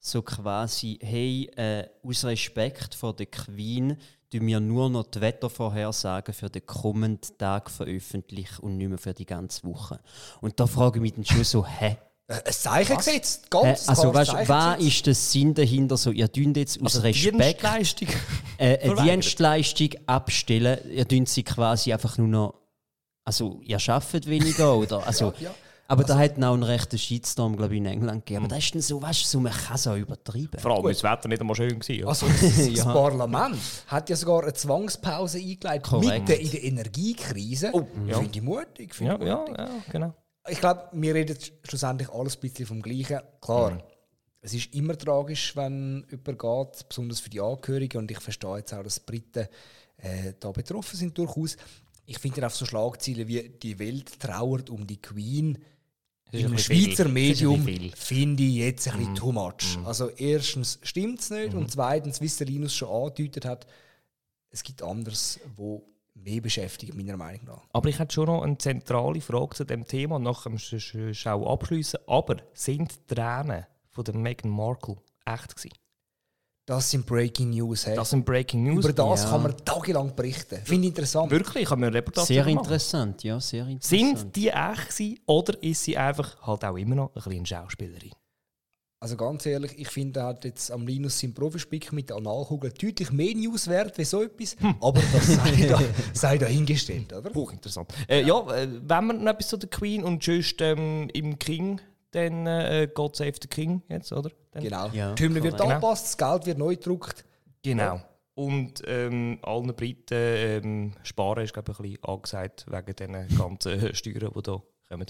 [0.07, 3.97] so quasi, hey, äh, aus Respekt vor der Queen,
[4.31, 9.15] tun wir nur noch die Wettervorhersagen für den kommenden Tag veröffentlichen und nicht mehr für
[9.15, 9.99] die ganze Woche.
[10.43, 11.97] Und da frage ich mich dann schon so, hä?
[12.27, 13.45] Äh, Ein Zeichen gesetzt.
[13.45, 13.49] hä?
[13.51, 14.95] Ganz Also klares weißt, was gesetzt.
[14.97, 15.97] ist der Sinn dahinter?
[15.97, 18.09] So, ihr tun jetzt aus Also Respekt Dienstleistung.
[18.59, 19.03] äh, eine.
[19.03, 22.55] Dienstleistung abstellen, ihr tun sie quasi einfach nur noch.
[23.27, 25.07] Also, ihr arbeitet weniger, oder?
[25.07, 25.55] Also, Ja, ja.
[25.87, 28.47] Aber da hat auch einen rechten Shitstorm, glaube ich, in England gegeben.
[28.47, 30.59] Aber das ist dann so, weißt du, so, man kann es auch übertreiben.
[30.59, 32.09] Vor allem, weil das Wetter nicht einmal schön war.
[32.09, 32.85] Also das, Ja.
[32.85, 36.29] Parlament hat ja sogar eine Zwangspause eingeleitet, Korrekt.
[36.29, 37.71] mitten in der Energiekrise.
[37.75, 38.19] Oh, ja.
[38.19, 38.95] Finde ich mutig.
[38.95, 39.59] Finde ja, ich ja, mutig.
[39.59, 40.15] ja, genau.
[40.49, 43.21] Ich glaube, wir reden schlussendlich alles ein bisschen vom Gleichen.
[43.41, 43.79] Klar,
[44.41, 47.99] es ist immer tragisch, wenn jemand geht, besonders für die Angehörigen.
[47.99, 49.49] Und ich verstehe jetzt auch, dass die Briten
[49.99, 51.57] äh, da betroffen sind durchaus.
[52.07, 55.59] Ich finde auch so Schlagzeilen wie «Die Welt trauert um die Queen»
[56.41, 56.87] im viel.
[56.87, 57.93] Schweizer ein Medium viel.
[57.97, 59.79] finde ich jetzt ein bisschen too much.
[59.85, 63.67] Also erstens stimmt es nicht und zweitens, wie es der Linus schon angedeutet hat,
[64.51, 67.63] es gibt anderes, wo mehr beschäftigt, meiner Meinung nach.
[67.73, 70.81] Aber ich hätte schon noch eine zentrale Frage zu dem Thema, und nachher müssen wir
[70.81, 71.99] sch- sch- auch abschließen.
[72.07, 75.75] Aber sind die Tränen von der Meghan Markle echt gewesen?
[76.67, 77.87] Das sind Breaking News.
[77.87, 77.95] Hey.
[77.95, 78.85] Das sind Breaking News.
[78.85, 79.31] Über das Ja.
[79.31, 80.61] kann man tagelang berichten.
[80.65, 81.31] Finde ich interessant.
[81.31, 84.19] Wirklich, ich habe mir eine Reportage Sehr interessant, ja, sehr interessant.
[84.19, 88.13] Sind die echt gewesen, oder ist sie einfach halt auch immer noch ein bisschen Schauspielerin?
[89.01, 92.71] Also ganz ehrlich, ich finde, er hat jetzt am Linus sein Profispick mit der Analkugel
[92.73, 94.57] deutlich mehr News wert wie so etwas.
[94.81, 95.79] Aber das sei, da,
[96.15, 97.31] sei dahingestellt, oder?
[97.35, 97.93] Hochinteressant.
[98.09, 101.83] Äh, ja, äh, wenn wir noch etwas zu der Queen und just ähm, im King,
[102.15, 104.31] dann äh, God Save the King jetzt, oder?
[104.53, 104.89] Dann, Genau.
[104.89, 107.25] Ja, die Hymne wird angepasst, das Geld wird neu gedruckt.
[107.63, 108.01] Genau.
[108.35, 113.95] Und ähm, allen Briten ähm, sparen ist, glaube ich, ein bisschen angesagt wegen diesen ganzen
[113.95, 115.07] Steuern, die da kommen.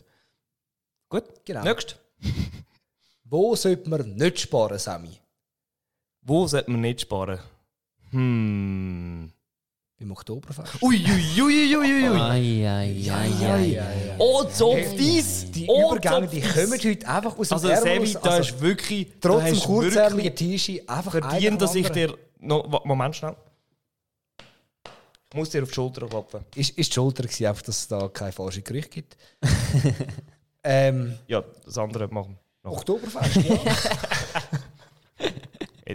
[1.08, 1.62] Gut, Genau.
[1.62, 1.98] nächst.
[3.24, 5.18] Wo sollte man nicht sparen, Sammy?
[6.20, 7.38] Wo sollte man nicht sparen?
[8.10, 9.32] Hm.
[9.98, 10.82] Beim Oktoberfest.
[10.82, 12.20] Uiuiuiuiui.
[12.20, 14.14] Ei, ei, ei, ei, ei.
[14.18, 15.50] Oh, Zopf dies!
[15.52, 18.12] Die oh, Übergänge, die kommen heute einfach aus dem Also, raus.
[18.14, 19.06] da Also, ist wirklich.
[19.20, 22.16] trotz dem kurzärmeligen T-Shirt einfach verdient, dass ich dir.
[22.40, 23.36] No, Moment schnell.
[25.30, 26.40] Ich muss dir auf die Schulter klopfen.
[26.56, 29.16] Ist, ist die Schulter gewesen, einfach, dass es da keine falsche Gerüchte gibt.
[30.64, 32.70] ähm, Ja, das andere machen wir.
[32.70, 32.78] noch.
[32.78, 33.56] Oktoberfest, ja.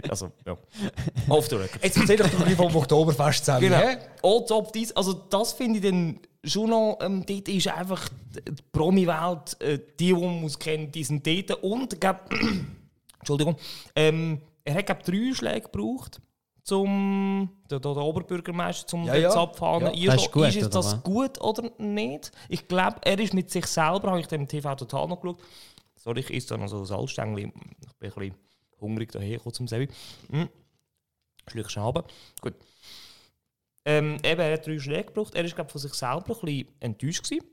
[0.08, 0.56] Also, ja.
[1.28, 1.82] Auf der Record.
[1.82, 3.60] Jetzt erzähl doch mal vom Oktoberfest zusammen.
[3.62, 3.76] Genau.
[3.76, 3.98] hä?
[4.22, 4.92] All top dies.
[4.92, 6.98] Also, das finde ich dann schon noch.
[7.00, 11.62] Ähm, dort ist einfach die Promi-Welt, äh, die, die man muss kennen, die sind dort.
[11.62, 12.20] Und, ich glaub,
[13.18, 13.56] Entschuldigung,
[13.96, 16.20] ähm, er hat, glaube drei Schläge gebraucht,
[16.62, 19.92] zum der, der, Oberbürgermeister zum Ja, ja, abfahren.
[19.94, 20.14] Ja.
[20.14, 21.02] Ist gut, ist jetzt oder das was?
[21.02, 22.30] gut oder nicht?
[22.48, 25.40] Ich glaube, er ist mit sich selber, habe ich dem TV total noch geschaut.
[25.96, 27.46] Sorry, ich esse da noch so ein Salzstängel.
[27.46, 28.34] Ich bin ein bisschen
[28.80, 29.88] hungrig daher gekommen zum Sebi.
[30.28, 30.44] Mm.
[31.48, 32.02] Schluck Schaben.
[32.40, 32.54] Gut.
[33.84, 35.34] Ähm, eben, er hat drei Schläge gebraucht.
[35.34, 37.24] Er war, glaube von sich selber ein bisschen enttäuscht.
[37.24, 37.44] Gewesen,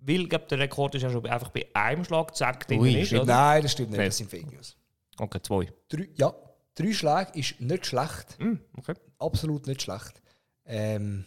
[0.00, 3.12] Weil ich glaube, der Rekord ist ja schon einfach bei einem Schlag zack drin ist,
[3.12, 3.24] oder?
[3.24, 4.08] Nein, das stimmt nicht, Nein.
[4.08, 4.76] das sind Fake News.
[5.18, 5.72] Okay, zwei.
[5.88, 6.34] Drei, ja,
[6.74, 8.38] drei Schläge ist nicht schlecht.
[8.38, 8.94] Hm, okay.
[9.18, 10.20] Absolut nicht schlecht.
[10.66, 11.24] Ähm,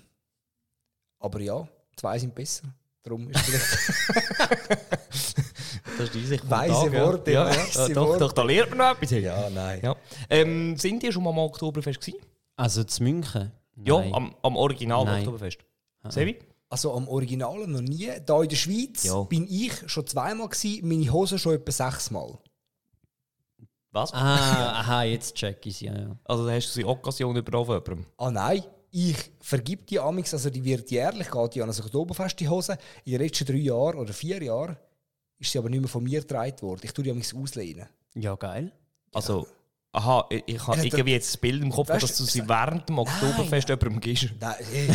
[1.19, 2.73] aber ja, zwei sind besser.
[3.01, 5.35] Darum ist vielleicht
[5.99, 6.91] Das ist die Sicht Weise.
[6.93, 8.19] Worte, Ja, weise ja, doch, Worte.
[8.19, 9.11] doch, da lernt man noch etwas.
[9.11, 9.19] Ja.
[9.19, 9.79] Ja, nein.
[9.83, 9.95] Ja.
[10.29, 12.19] Ähm, sind die schon mal am Oktoberfest gewesen?
[12.55, 13.51] Also zu München?
[13.83, 14.13] Ja, Nein.
[14.13, 15.19] am, am Original Nein.
[15.19, 15.59] Oktoberfest.
[16.09, 16.37] Sevi?
[16.69, 18.09] Also am Originalen noch nie.
[18.25, 19.21] Da in der Schweiz Ja.
[19.23, 22.37] bin ich schon zweimal gewesen, meine Hose schon etwa sechsmal.
[23.91, 24.13] Was?
[24.13, 26.15] Ah, aha, jetzt check ich es, ja, ja.
[26.23, 28.05] Also da hast du sie Occasion überall von jemandem.
[28.17, 32.39] Ah nein, ich vergib die Amix, also die wird jährlich, geht die an das Oktoberfest
[32.39, 32.77] die Hose.
[33.05, 34.77] In den letzten drei Jahren oder vier Jahren
[35.39, 36.81] ist sie aber nicht mehr von mir getragen worden.
[36.83, 37.87] Ich tue die Amix auslehnen.
[38.15, 38.71] Ja, geil.
[39.13, 39.47] Also,
[39.93, 42.47] aha, ich, ich habe Ja, irgendwie jetzt das Bild im Kopf, Weißt dass du, sie
[42.47, 44.29] während dem Oktoberfest jemandem gibst.
[44.39, 44.93] Nein, eh, eh.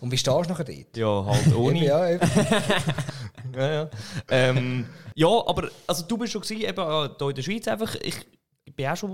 [0.00, 0.96] Und wie stehst du nachher dort?
[0.96, 1.84] Ja, halt ohne.
[1.84, 2.30] Ja, eben.
[3.54, 3.90] Ja, ja.
[4.28, 7.94] Ähm, ja, aber also du bist schon gewesen, eben äh, hier in der Schweiz einfach.
[7.96, 8.14] Ich,
[8.64, 9.10] ich bin auch schon,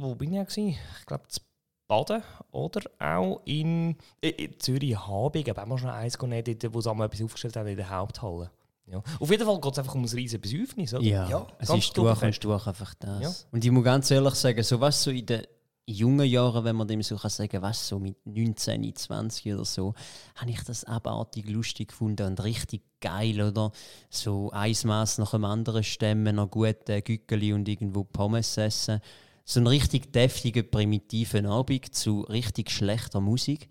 [0.00, 0.78] wo bin ich auch gewesen?
[0.98, 1.40] Ich glaube, zu
[1.86, 6.90] Baden oder auch in, in, Zürich Habig, aber auch mal schon eins dort, wo sie
[6.90, 8.50] einmal etwas aufgestellt haben in der Haupthalle.
[8.86, 9.02] Ja.
[9.18, 11.02] Auf jeden Fall geht es einfach um ein riesiges Besäufnis, oder?
[11.02, 13.22] Ja, Ja, es ist durch und durch einfach das.
[13.22, 13.32] Ja.
[13.50, 15.42] Und ich muss ganz ehrlich sagen, so was so in den
[15.88, 19.94] jungen Jahren, wenn man dem so kann sagen, was so mit 19, 20 oder so,
[20.34, 23.70] habe ich das abartig lustig gefunden und richtig geil, oder?
[24.10, 29.00] So ein Maß nach dem anderen stemmen, noch gute Güggeli und irgendwo Pommes essen.
[29.44, 33.68] So ein richtig deftiger, primitiven Abend zu richtig schlechter Musik.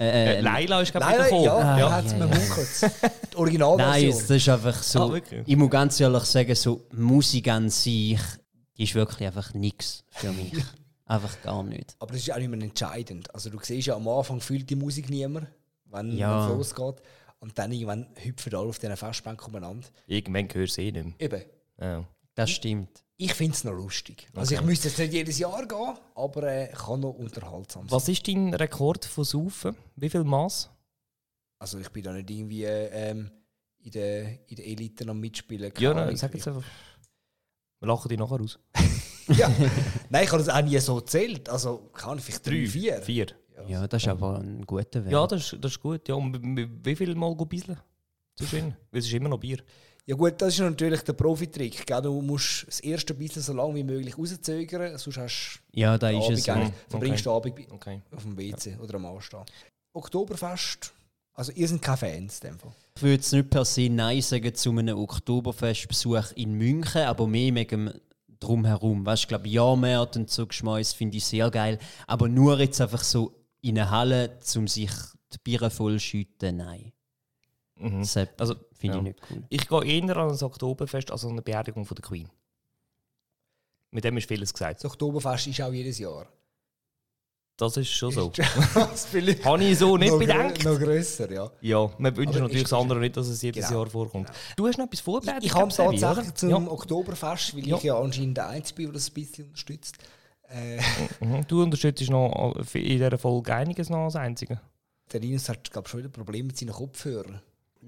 [0.00, 1.44] Äh, Äh, Leila ist, glaube ich, Nein, nein, gekommen.
[1.44, 2.68] ja, Ah, ja, ja, hat es mir munkelt.
[2.82, 4.10] Die Nein, Originalversion.
[4.12, 5.12] das ist einfach so.
[5.14, 8.20] Ah, ich muss ganz ehrlich sagen, so Musik an sich,
[8.76, 10.52] die ist wirklich einfach nichts für mich.
[11.06, 11.96] einfach gar nicht.
[11.98, 13.34] Aber das ist auch nicht mehr entscheidend.
[13.34, 15.48] Also du siehst ja, am Anfang fühlt die Musik niemand,
[15.86, 16.44] wenn Ja.
[16.44, 17.02] es losgeht.
[17.40, 19.86] Und dann irgendwann hüpfen alle auf diesen Festbänken umeinander.
[20.06, 21.14] Irgendwann gehört sie eh nicht mehr.
[21.18, 21.42] Eben,
[21.80, 22.04] Ja.
[22.34, 23.04] Das stimmt.
[23.20, 24.28] Ich finde es noch lustig.
[24.34, 27.90] Also ich müsste jetzt nicht jedes Jahr gehen, aber äh, kann noch unterhaltsam sein.
[27.90, 29.76] Was ist dein Rekord von Saufen?
[29.96, 30.70] Wie viel Maß?
[31.58, 33.30] Also ich bin da nicht irgendwie ähm,
[33.80, 35.72] in der, in der Elite am Mitspielen.
[35.78, 36.62] Ja, nein, sag jetzt einfach.
[37.80, 38.58] Wir lachen dich nachher aus.
[39.28, 39.48] ja.
[40.10, 41.48] Nein, ich habe das auch nie so gezählt.
[41.48, 43.02] Also kann ich vielleicht drei, vier.
[43.02, 43.26] Vier.
[43.66, 45.10] Ja, das ist aber ein guter Weg.
[45.12, 46.08] Ja, das, ist- das ist gut.
[46.08, 47.78] Ja, und wie- viel Mal go bisseln?
[48.36, 48.76] Zwischen?
[48.92, 49.58] Weil es ist immer noch Bier.
[50.08, 51.86] Ja gut, das ist natürlich der Profitrick.
[51.86, 52.00] Gell?
[52.00, 56.18] Du musst das erste bisschen so lange wie möglich rauszögern, sonst hast ja da du
[56.18, 58.00] ist es eigentlich, verbringst du den Abend Okay.
[58.16, 59.44] auf dem WC oder am Anstehen.
[59.92, 60.94] Oktoberfest,
[61.34, 62.72] also ihr seid keine Fans in dem Fall.
[62.96, 67.54] Ich würde jetzt nicht per se Nein sagen zu einem Oktoberfestbesuch in München, aber mehr
[67.54, 67.92] wegen
[68.40, 69.04] drumherum.
[69.04, 71.78] Weißt du, ich glaube, Jahrmärkte und so Geschmäus finde ich sehr geil.
[72.06, 74.90] Aber nur jetzt einfach so in eine Halle, um sich
[75.34, 76.92] die Biere vollschütten, nein.
[77.78, 78.00] Mhm.
[78.00, 79.02] Das Also, finde ja.
[79.02, 79.42] ich nicht cool.
[79.48, 82.28] Ich gehe eher an ein Oktoberfest als an eine Beerdigung von der Queen.
[83.90, 84.82] Mit dem ist vieles gesagt.
[84.84, 86.26] Das Oktoberfest ist auch jedes Jahr.
[87.56, 88.28] Das ist schon so.
[88.28, 89.08] das
[89.44, 90.64] Habe ich so nicht noch, bedenkt.
[90.64, 91.50] noch grösser, ja.
[91.60, 93.80] Ja, wir wünschen Aber natürlich das andere nicht, dass es jedes Genau.
[93.80, 94.30] Jahr vorkommt.
[94.56, 95.42] Du hast noch etwas vorbereitet?
[95.44, 96.56] Ich habe glaub, Sevi, tatsächlich zum Ja.
[96.56, 97.76] Oktoberfest, weil Ja.
[97.76, 99.96] ich ja anscheinend der Einzige bin, der das ein bisschen unterstützt.
[100.50, 100.80] Äh,
[101.20, 101.46] Mhm.
[101.48, 104.60] Du unterstützt noch in dieser Folge einiges noch als Einzige.
[105.12, 107.40] der Linus hat, glaube ich, schon wieder Probleme mit seinen Kopfhörern.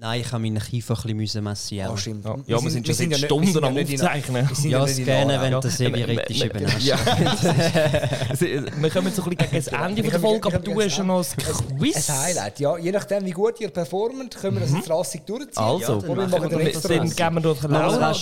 [0.03, 1.91] Nein, ich habe meinen Kiefer ein bisschen massieren.
[1.93, 2.25] Ah, stimmt.
[2.25, 4.01] Ja, ja wir sind schon seit ja nicht- Stunden wir sind am ja nicht in-
[4.01, 4.49] Aufzeichnen.
[4.49, 5.41] wir sind Ja, scannen, Aarau.
[5.43, 5.85] wenn Ja.
[5.85, 6.19] Ähm, eben
[6.65, 6.83] ähm, hast.
[6.83, 6.97] Ja.
[8.81, 10.95] wir kommen so ein bisschen gegen das Ende Wir der Folge, wir aber du hast
[10.95, 11.25] schon noch ein
[11.69, 12.09] Ein Quiz.
[12.09, 12.77] Highlight, ja.
[12.79, 15.63] Je nachdem, wie gut ihr performt, können wir das jetzt rassig durchziehen.
[15.63, 16.65] Also, wir wir dann geben wir ein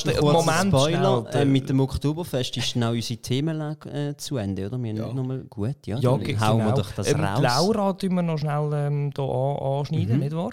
[0.04, 1.26] den kurzer Moment Spoiler.
[1.32, 1.42] schnell.
[1.42, 4.78] Äh, mit dem Oktoberfest ist genau unsere Themenlage äh, zu Ende, oder?
[4.84, 5.06] Wir haben Ja.
[5.06, 5.98] nicht nochmal gut, ja?
[5.98, 6.76] Ja, dann ge- hauen wir genau.
[6.76, 7.42] doch das ähm, raus.
[7.42, 10.20] Laura tun wir noch schnell ähm, da an, anschneiden, Mhm.
[10.24, 10.50] nicht wahr?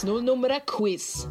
[0.00, 1.28] Das Nullnummer-Quiz.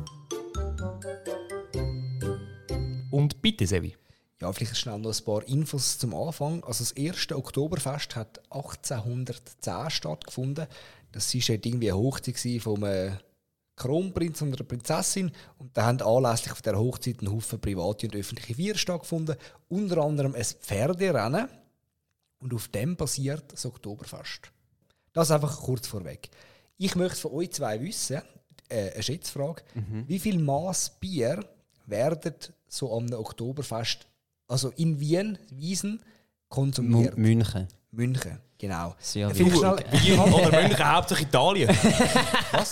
[3.10, 3.98] Und bitte, Sevi.
[4.40, 6.64] Ja, vielleicht schnell noch ein paar Infos zum Anfang.
[6.64, 10.68] Also das erste Oktoberfest hat 1810 stattgefunden.
[11.12, 13.14] Das war halt irgendwie eine Hochzeit vom äh,
[13.76, 15.32] Kronprinz und einer Prinzessin.
[15.58, 19.36] Und da haben anlässlich von der Hochzeit ein Haufen private und öffentliche Feiern stattgefunden.
[19.68, 21.50] Unter anderem ein Pferderennen.
[22.38, 24.52] Und auf dem basiert das Oktoberfest.
[25.12, 26.30] Das einfach kurz vorweg.
[26.78, 28.22] Ich möchte von euch zwei wissen,
[28.70, 29.62] äh, eine Schätzfrage,
[30.08, 31.44] wie viel Maß Bier
[31.86, 32.34] werden
[32.68, 34.08] so am Oktoberfest,
[34.48, 36.00] also in Wien, Wiesen,
[36.48, 37.18] konsumiert?
[37.18, 37.68] München.
[37.92, 38.94] München, genau.
[39.00, 39.48] Sehr schnell-
[39.92, 41.70] Wien oder München, Hauptsache Italien.
[42.52, 42.70] Was?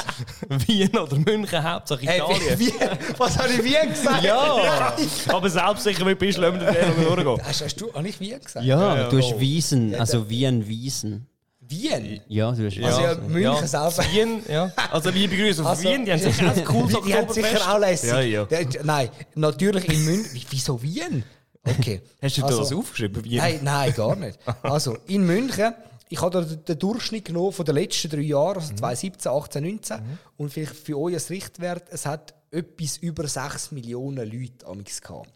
[0.68, 2.60] Wien oder München, Hauptsache Italien.
[2.60, 2.72] wie,
[3.18, 4.24] was habe ich Wien gesagt?
[4.24, 4.94] Ja,
[5.30, 7.42] aber selbstsicher, wie bist du, lassen wir den durchgehen.
[7.44, 8.64] Hast, hast du, habe ich Wien gesagt?
[8.66, 11.28] Ja, Ja, du hast Wiesen, also wie ein Wiesen.
[11.70, 12.22] Wien?
[12.28, 13.28] Ja, du hast Also ja, recht.
[13.30, 14.04] München selber.
[14.12, 14.72] Wien, ja.
[14.92, 17.34] Also liebe Grüße auf Also, Wien, die haben sicher auch ein cooles Die, die haben
[17.34, 18.10] sicher auch lässig.
[18.10, 18.46] Ja, ja.
[18.46, 20.34] Der- Nein, natürlich in München.
[20.34, 21.24] Wie- Wieso Wien?
[21.64, 22.02] Okay.
[22.22, 23.24] Hast du Also- das aufgeschrieben?
[23.24, 23.38] Wien?
[23.38, 24.40] Nein, nein, gar nicht.
[24.64, 25.74] Also, in München,
[26.10, 29.98] ich habe da den Durchschnitt genommen von den letzten drei Jahren, also 2017, 18, 19.
[30.38, 35.28] Und vielleicht für euch als Richtwert, es hat etwas über 6 Millionen Leute amigs gehabt.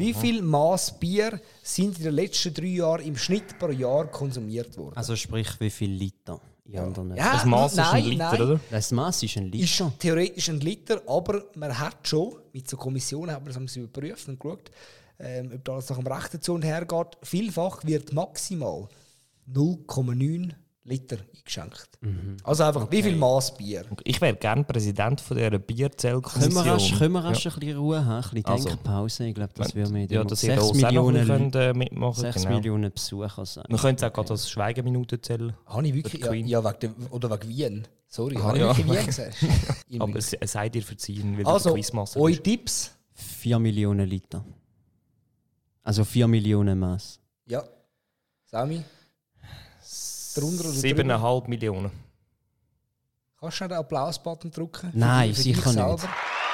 [0.00, 4.76] Wie viel Maß Bier sind in den letzten drei Jahren im Schnitt pro Jahr konsumiert
[4.78, 4.96] worden?
[4.96, 6.40] Also sprich, wie viel Liter?
[6.64, 8.42] Ja, Das Maß ist ein Liter, nein.
[8.42, 8.60] oder?
[8.70, 9.64] Das Maß ist ein Liter.
[9.64, 14.28] ist theoretisch ein Liter, aber man hat schon, mit so Kommissionen das haben sie überprüft
[14.28, 14.70] und geschaut,
[15.18, 17.18] ähm, ob das nach dem rechten Zone hergeht.
[17.22, 18.88] Vielfach wird maximal
[19.52, 20.52] 0,9
[20.82, 21.98] Liter eingeschenkt.
[22.42, 23.84] Also einfach, wie viel Maß Bier?
[24.04, 26.54] Ich wäre gerne Präsident von dieser Können Bierzellkommission.
[26.64, 28.24] wir rasch, können wir rasch ein bisschen Ruhe haben?
[28.24, 28.68] Ein bisschen Also.
[28.70, 29.24] Denkpause?
[29.26, 32.20] Ich glaube, das wäre mir Ja, dass ihr da 6 selber Millionen, könnt, äh, mitmachen
[32.20, 32.56] 6 genau.
[32.56, 33.64] Millionen Besucher sein.
[33.68, 35.52] Man könnte auch gerade als Schweigeminute zählen.
[35.66, 36.46] Habe ich wirklich, ja, Queen.
[36.46, 37.88] ja wegen dem, oder wegen Wien.
[38.08, 38.76] Sorry, Ah, habe ich ja.
[38.76, 39.36] wirklich Wien gesagt?
[39.98, 40.38] Aber München.
[40.40, 42.44] es sei dir verziehen, weil also, du Quizmaster eure bist.
[42.44, 42.96] Tipps?
[43.12, 44.42] 4 Millionen Liter.
[45.82, 47.20] Also 4 Millionen Maß.
[47.46, 47.62] Ja.
[48.46, 48.82] Sami?
[50.40, 50.80] Drunter oder drüber?
[50.80, 51.90] Siebeneinhalb Millionen.
[53.38, 54.90] Kannst du noch den Applaus-Button drücken?
[54.94, 55.72] Nein, für sicher nicht.
[55.72, 56.08] selber?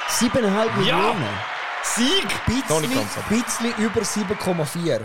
[0.09, 1.25] 7,5 Millionen?
[1.83, 2.27] Sieg!
[2.47, 5.01] Ganz, aber- Bisschen, bisschen über 7,4.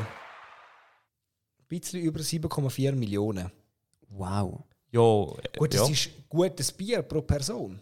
[1.68, 3.50] Bisschen über 7,4 Millionen.
[4.08, 4.64] Wow.
[4.90, 5.80] Ja, äh, Gut, ja.
[5.80, 7.80] das ist gutes Bier pro Person.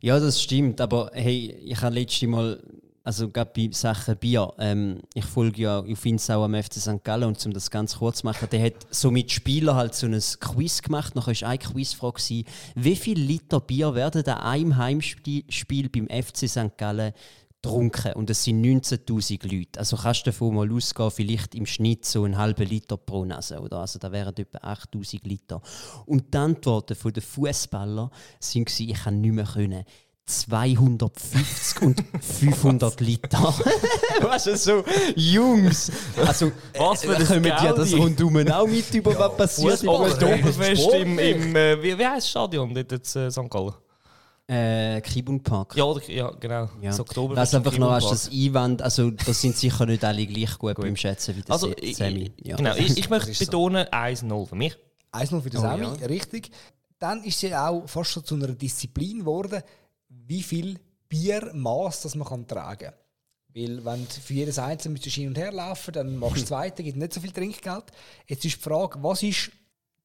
[0.00, 2.62] Ja, das stimmt, aber hey, ich habe letztes Mal,
[3.04, 7.02] also gerade bei Sachen Bier, ähm, ich folge ja auf Insta auch am FC St.
[7.02, 10.06] Gallen und um das ganz kurz zu machen, der hat so mit Spielern halt so
[10.06, 11.14] ein Quiz gemacht.
[11.14, 12.44] Nachher war eine Quizfrage,
[12.74, 16.76] wie viel Liter Bier werden an einem Heimspiel Spiel beim FC St.
[16.76, 17.12] Gallen
[17.62, 18.12] getrunken?
[18.14, 19.80] Und es sind 19'000 Leute.
[19.80, 23.60] Also kannst du davon mal ausgehen, vielleicht im Schnitt so einen halben Liter pro Nase,
[23.60, 23.78] oder?
[23.78, 25.60] Also da wären etwa 8000 Liter.
[26.06, 29.84] Und die Antworten der Fußballer gewesen, ich kann nicht mehr können.
[30.26, 33.38] 250 und 500 Liter.
[34.20, 34.84] weißt du, so,
[35.16, 35.90] Jungs!
[36.26, 37.78] Also, Was für äh, ein kommen die Geld.
[37.78, 39.78] das rundum auch mit über, was passiert?
[39.80, 43.50] Sport im, im äh, wie, wie heißt das Stadion dort in äh, St.
[43.50, 43.74] Gallen?
[44.48, 45.76] Äh, Kibun Park.
[45.76, 46.68] Ja, oder, ja genau.
[46.80, 46.90] Ja.
[46.90, 50.26] Das Oktoberfest Was im einfach noch hast, das Einwand, also da sind sicher nicht alle
[50.26, 52.32] gleich gut, beim Schätzen wie der Also, ich, Sammy.
[52.36, 52.56] ich, Ja.
[52.56, 53.44] genau, ich, ich möchte so.
[53.44, 54.76] betonen, 1-0 für mich.
[55.12, 56.06] 1-0 für den Oh, Sami, ja.
[56.06, 56.50] richtig.
[56.98, 59.62] Dann ist sie auch fast schon zu einer Disziplin geworden,
[60.26, 62.94] wie viel Biermaß das man kann tragen kann.
[63.54, 66.48] Weil wenn du für jedes Einzelne mit hin und her laufen, dann machst du das
[66.48, 67.84] zweite, gibt nicht so viel Trinkgeld.
[68.26, 69.50] Jetzt ist die Frage, was ist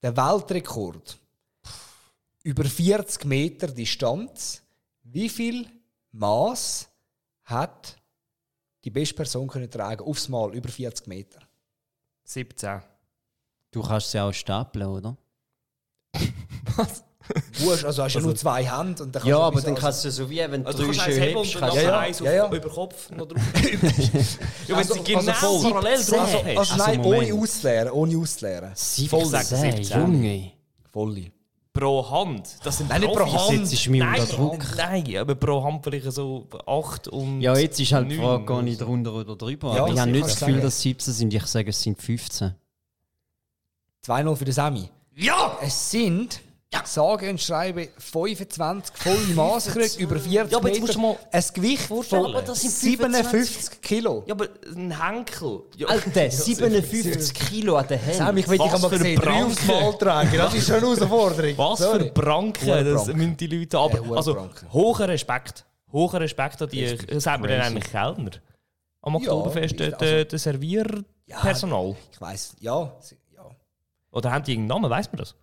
[0.01, 1.17] der Weltrekord
[2.43, 4.61] über 40 Meter Distanz?
[5.03, 5.69] Wie viel
[6.11, 6.89] Maß
[7.43, 7.95] hat
[8.83, 11.39] die beste Person können tragen aufs Mal über 40 Meter?
[12.25, 12.81] 17.
[13.71, 15.17] Du kannst sie auch stapeln, oder?
[17.59, 19.69] Wurscht, also hast du ja nur zwei Hände und dann kannst Ja, du aber dann
[19.71, 21.55] also- kannst du so wie, wenn du Also drei du kannst schön eins heben hebst,
[21.55, 22.45] und kannst dann ja, eins ja, ja.
[22.47, 23.41] auf, über Kopf noch drauf.
[23.63, 23.71] ja,
[24.67, 25.71] wenn Also- sie genau also voll.
[25.71, 26.45] parallel drauf Also, hast.
[26.45, 27.31] also Also nein, Moment.
[27.31, 28.71] ohne auszuleeren, ohne auszuleeren.
[28.75, 30.01] 17, 17.
[30.01, 30.51] Junge.
[30.91, 31.31] Volle.
[31.73, 32.49] Pro Hand.
[32.63, 33.31] Das sind Nein, nicht pro.
[33.31, 33.51] Hand.
[33.59, 34.63] Jetzt ist mir Nein, unter Druck.
[34.77, 37.39] nein, aber pro Hand vielleicht so 8 und.
[37.41, 39.75] Ja, jetzt ist halt die Frage, gar nicht drunter oder drüber.
[39.75, 41.33] Ja, aber ich habe nicht das du Gefühl, dass es 17 sind.
[41.35, 42.55] Ich sage, es sind 15.
[44.05, 44.89] 2-0 für den Sami.
[45.15, 45.57] Ja!
[45.61, 46.39] Es sind,
[46.83, 51.13] sage und schreibe, 25 volle Maßkrüge über 40 Ja, aber jetzt musst du Meter.
[51.13, 52.23] mal ein Gewicht vorstellen.
[52.23, 54.23] von Aber das sind 57 Kilo.
[54.27, 55.61] Ja, aber ein Henkel.
[55.75, 55.87] Ja.
[55.87, 58.15] Alter, 57 Kilo an der Hand.
[58.15, 59.45] Sami, ich will dich Was einmal für sehen, drei Pranken.
[59.51, 60.37] aufs Mal tragen.
[60.37, 61.53] Das ist schon eine Herausforderung.
[61.57, 62.03] Was Sorry.
[62.05, 65.65] für Pranken, Hure das müssen die Leute aber Ja, hure Also, hoher Respekt.
[65.91, 68.31] Hoher Respekt an die, sagt man dann eigentlich Kellner.
[69.01, 71.95] Am Ja, Oktoberfest, der, also- der, der Servierpersonal.
[72.11, 72.93] Ich weiss, ja.
[73.33, 73.49] ja.
[74.11, 75.35] Oder haben die irgendeinen Namen, weiß man das?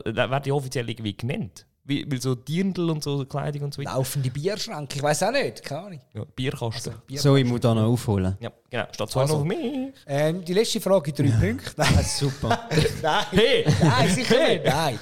[0.00, 1.66] Da, da werden die offiziell irgendwie genannt.
[1.84, 3.96] Wie, weil so Dirndl und so Kleidung und so weiter.
[3.96, 6.00] Laufende Bierschränke, ich weiß auch nicht, keine Ahnung.
[6.14, 6.94] Ja, Bierkasten.
[7.08, 8.36] Bier- So, ich muss da noch aufholen.
[8.40, 8.84] ja, genau.
[8.92, 9.38] Statt zwei Also.
[9.38, 9.92] noch mich.
[10.06, 11.72] Ähm, die letzte Frage, drei Punkte.
[11.76, 12.68] Nein, Super.
[13.02, 13.24] nein.
[13.32, 13.64] Hey!
[13.82, 14.64] Nein, sicher nicht.
[14.64, 14.98] Nein.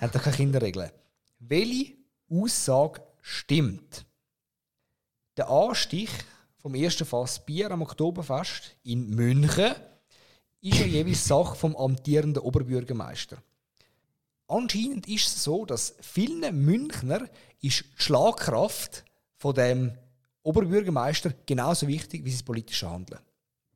[0.00, 0.90] Hat doch keine Kinderregeln.
[1.40, 1.94] Welche
[2.30, 4.06] Aussage stimmt?
[5.36, 6.10] Der Anstich
[6.58, 9.72] vom ersten Fass Bier am Oktoberfest in München
[10.60, 13.38] ist ja jeweils Sache vom amtierenden Oberbürgermeister.
[14.50, 17.28] Anscheinend ist es so, dass vielen Münchner
[17.60, 19.04] ist die Schlagkraft
[19.36, 19.96] von dem
[20.42, 23.20] Oberbürgermeister genauso wichtig wie sein politisches Handeln.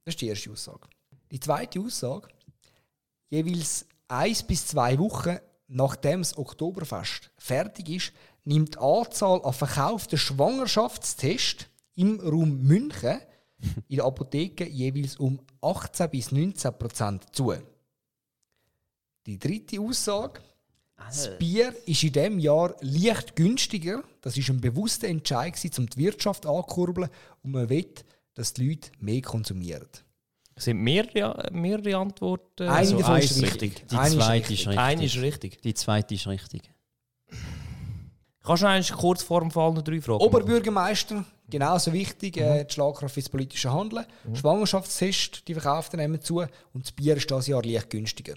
[0.04, 0.88] Das ist die erste Aussage.
[1.30, 2.28] Die zweite Aussage,
[3.30, 8.12] jeweils eins bis zwei Wochen nachdem das Oktoberfest fertig ist,
[8.44, 13.20] nimmt die Anzahl an verkauften Schwangerschaftstests im Raum München
[13.88, 17.54] in der Apotheke jeweils um 18 bis 19 Prozent zu.
[19.26, 20.40] Die dritte Aussage.
[20.97, 24.03] Das Bier ist in diesem Jahr leicht günstiger.
[24.20, 27.11] Das ist ein bewusster Entscheid, um die Wirtschaft anzukurbeln.
[27.42, 27.86] Und man will,
[28.34, 29.86] dass die Leute mehr konsumieren.
[30.57, 32.62] Es sind mehrere, mehrere Antworten.
[32.62, 33.86] Eine Also davon ist richtig.
[33.88, 34.61] Die Eine ist zweite richtig.
[34.61, 34.78] ist richtig.
[34.78, 35.62] Eine ist richtig.
[35.62, 36.62] Die zweite ist richtig.
[38.42, 40.28] Kannst du eigentlich kurz vor dem Fall noch drei Fragen machen?
[40.28, 44.05] Oberbürgermeister, genauso wichtig, äh, die Schlagkraft fürs politische Handeln.
[44.34, 46.40] Schwangerschaftstest, die Verkauften nehmen zu.
[46.72, 48.34] Und das Bier ist dieses Jahr leicht günstiger.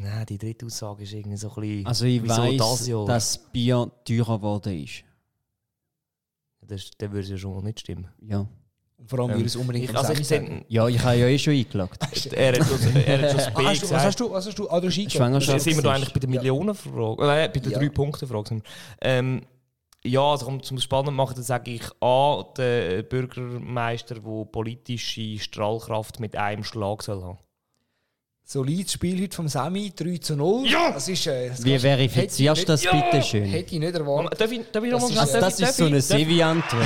[0.00, 1.86] Nein, die dritte Aussage ist irgendwie so ein bisschen...
[1.86, 3.04] Also ich weiss, das Jahr?
[3.04, 5.04] dass Bier teurer geworden ist.
[6.66, 8.08] Das, dann würde es ja schon mal nicht stimmen.
[8.26, 8.46] Ja.
[8.96, 10.64] Und vor allem Ähm, würde es unbedingt ich, also ich sagen.
[10.68, 11.98] Ja, ich habe ja eh schon eingeloggt.
[12.32, 14.30] er hat schon, er hat schon das B hast du, was hast du?
[14.30, 14.70] Was hast du?
[14.70, 15.12] Ah, du hast.
[15.12, 15.52] Schwangerschaft.
[15.54, 16.36] Jetzt sind wir da eigentlich bei der Ja.
[16.36, 17.78] Millionenfrage, äh, bei der Ja.
[17.78, 18.48] Drei-Punkte-Frage.
[18.48, 18.70] sind wir.
[19.02, 19.42] Ähm,
[20.04, 26.20] ja, also um zum Spannend machen, dann sage ich A, der Bürgermeister, der politische Strahlkraft
[26.20, 27.38] mit einem Schlag soll haben.
[28.52, 30.66] Solides Spiel heute vom Sammy, 3 zu 0.
[30.66, 30.90] Ja!
[30.90, 32.90] Das ist, äh, das Wie verifizierst du das Ja!
[32.96, 33.44] bitte schön?
[33.44, 34.40] Hätte ich nicht erwartet.
[34.40, 36.82] Darf ich, darf ich noch Das mal ist, Also das ist so eine Sevi-Antwort.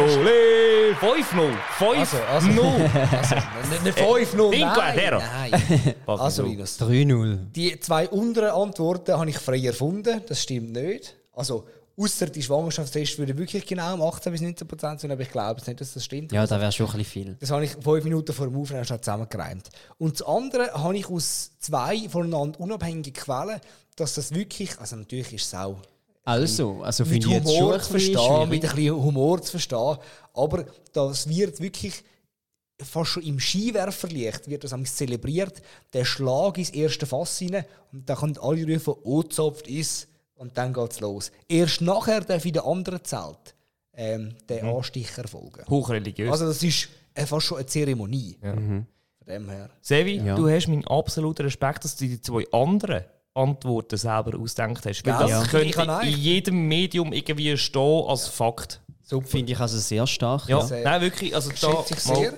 [0.00, 0.96] Ole!
[1.00, 1.52] 5-0!
[1.78, 2.48] 5 Also, also.
[2.48, 2.64] 0
[3.16, 3.36] Also,
[3.70, 5.20] nicht nicht 5 0 Cinque nein,
[5.52, 5.94] nein.
[6.08, 6.48] Also, so?
[6.48, 6.80] Linus.
[6.80, 7.38] 3-0.
[7.54, 10.22] Die zwei unteren Antworten habe ich frei erfunden.
[10.26, 11.14] Das stimmt nicht.
[11.34, 11.68] Also,
[11.98, 15.60] außer die Schwangerschaftstests würden wirklich genau um 18 bis 19 Prozent sein, aber ich glaube
[15.66, 16.32] nicht, dass das stimmt.
[16.32, 17.36] Ja, da wäre schon ein bisschen viel.
[17.40, 19.68] Das habe ich fünf Minuten vor dem Aufnehmen schon zusammengereimt.
[19.98, 23.60] Und das andere habe ich aus zwei voneinander unabhängigen Quellen,
[23.96, 25.76] dass das wirklich, also natürlich ist es auch
[26.24, 29.96] Also, also mit finde ich jetzt schon zu verstehen, mit ein bisschen Humor zu verstehen,
[30.34, 32.04] aber das wird wirklich
[32.80, 35.60] fast schon im Skiwerferlicht wird das einmal zelebriert.
[35.92, 40.06] Der Schlag ins erste Fass rein und dann können alle rufen, «Oh, zopft ist»
[40.38, 41.30] und dann geht es los.
[41.48, 43.54] Erst nachher darf in der anderen Zelt
[43.94, 45.64] ähm, der Anstich erfolgen.
[45.68, 46.30] Hochreligiös.
[46.30, 48.38] Also das ist äh, fast schon eine Zeremonie.
[48.42, 48.54] Ja.
[48.54, 48.86] Von
[49.26, 49.68] dem her.
[49.82, 50.34] Sevi, Ja.
[50.36, 55.04] du hast meinen absoluten Respekt, dass du die zwei anderen Antworten selber ausdenkt hast.
[55.04, 55.20] Weil Gell?
[55.22, 55.42] das Ja.
[55.42, 58.80] Ich könnte kann in jedem Medium irgendwie stehen als Fakt.
[59.02, 59.26] Super.
[59.26, 60.48] Finde ich also sehr stark.
[60.48, 60.84] Ja, Ja, Sehr.
[60.84, 61.34] nein, wirklich.
[61.34, 62.32] Also da, Schätze ich sehr.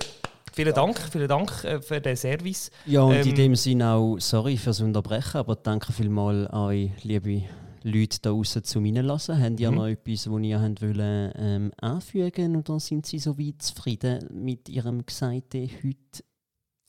[0.53, 2.71] vielen Dank, vielen Dank äh, für den Service.
[2.85, 6.91] ja und Ähm, in dem Sinne auch, sorry fürs Unterbrechen, aber danke vielmals an euch,
[7.03, 7.43] liebe
[7.83, 9.41] Leute da draußen zum Reinlassen.
[9.41, 14.27] Habt ihr noch etwas, was ihr habt wollen, ähm, anfügen oder sind sie soweit zufrieden
[14.31, 16.23] mit ihrem Gesagten heute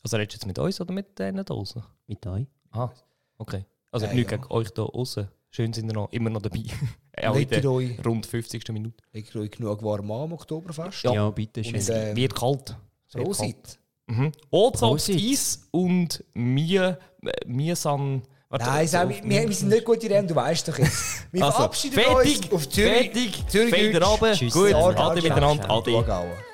[0.03, 1.83] Also redest du jetzt mit uns oder mit denen da draußen?
[2.07, 2.47] mit euch?
[2.71, 2.91] Ah,
[3.39, 3.65] okay.
[3.91, 4.37] Also Ja, nichts ja.
[4.39, 5.29] gegen euch da draußen.
[5.51, 6.63] Schön sind ihr noch, immer noch dabei.
[7.27, 8.69] Auch in der euch, rund 50.
[8.73, 8.97] Minute.
[9.13, 11.05] legt euch genug warm am Oktoberfest.
[11.05, 11.13] Ja.
[11.15, 11.75] Ja, bitte schön.
[11.75, 12.77] Und, äh, Wird kalt.
[13.13, 13.25] Kalt.
[13.25, 13.79] Prosit.
[14.07, 14.33] Mhm.
[14.51, 15.17] Prosit.
[15.21, 16.99] Eis und mir,
[17.47, 18.23] mir san.
[18.53, 20.79] Warte, Nein, so Sammy, auf- wir, wir sind nicht gut in dem, du weißt doch
[20.79, 21.27] jetzt.
[21.33, 22.93] Wir Also, verabschieden fertig, uns auf Zürich.
[23.11, 24.33] fertig, Zürich Feder runter.
[24.33, 24.53] Tschüss.
[24.53, 26.05] Gut, ade miteinander, ade.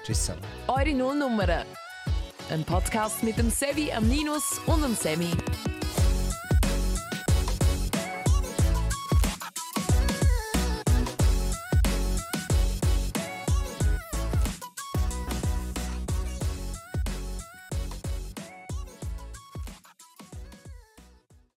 [0.07, 0.41] Tschüss zusammen.
[0.69, 1.65] Eure Nullnummern.
[2.51, 5.29] Ein Podcast mit dem Sevi, am Ninus und dem Semi.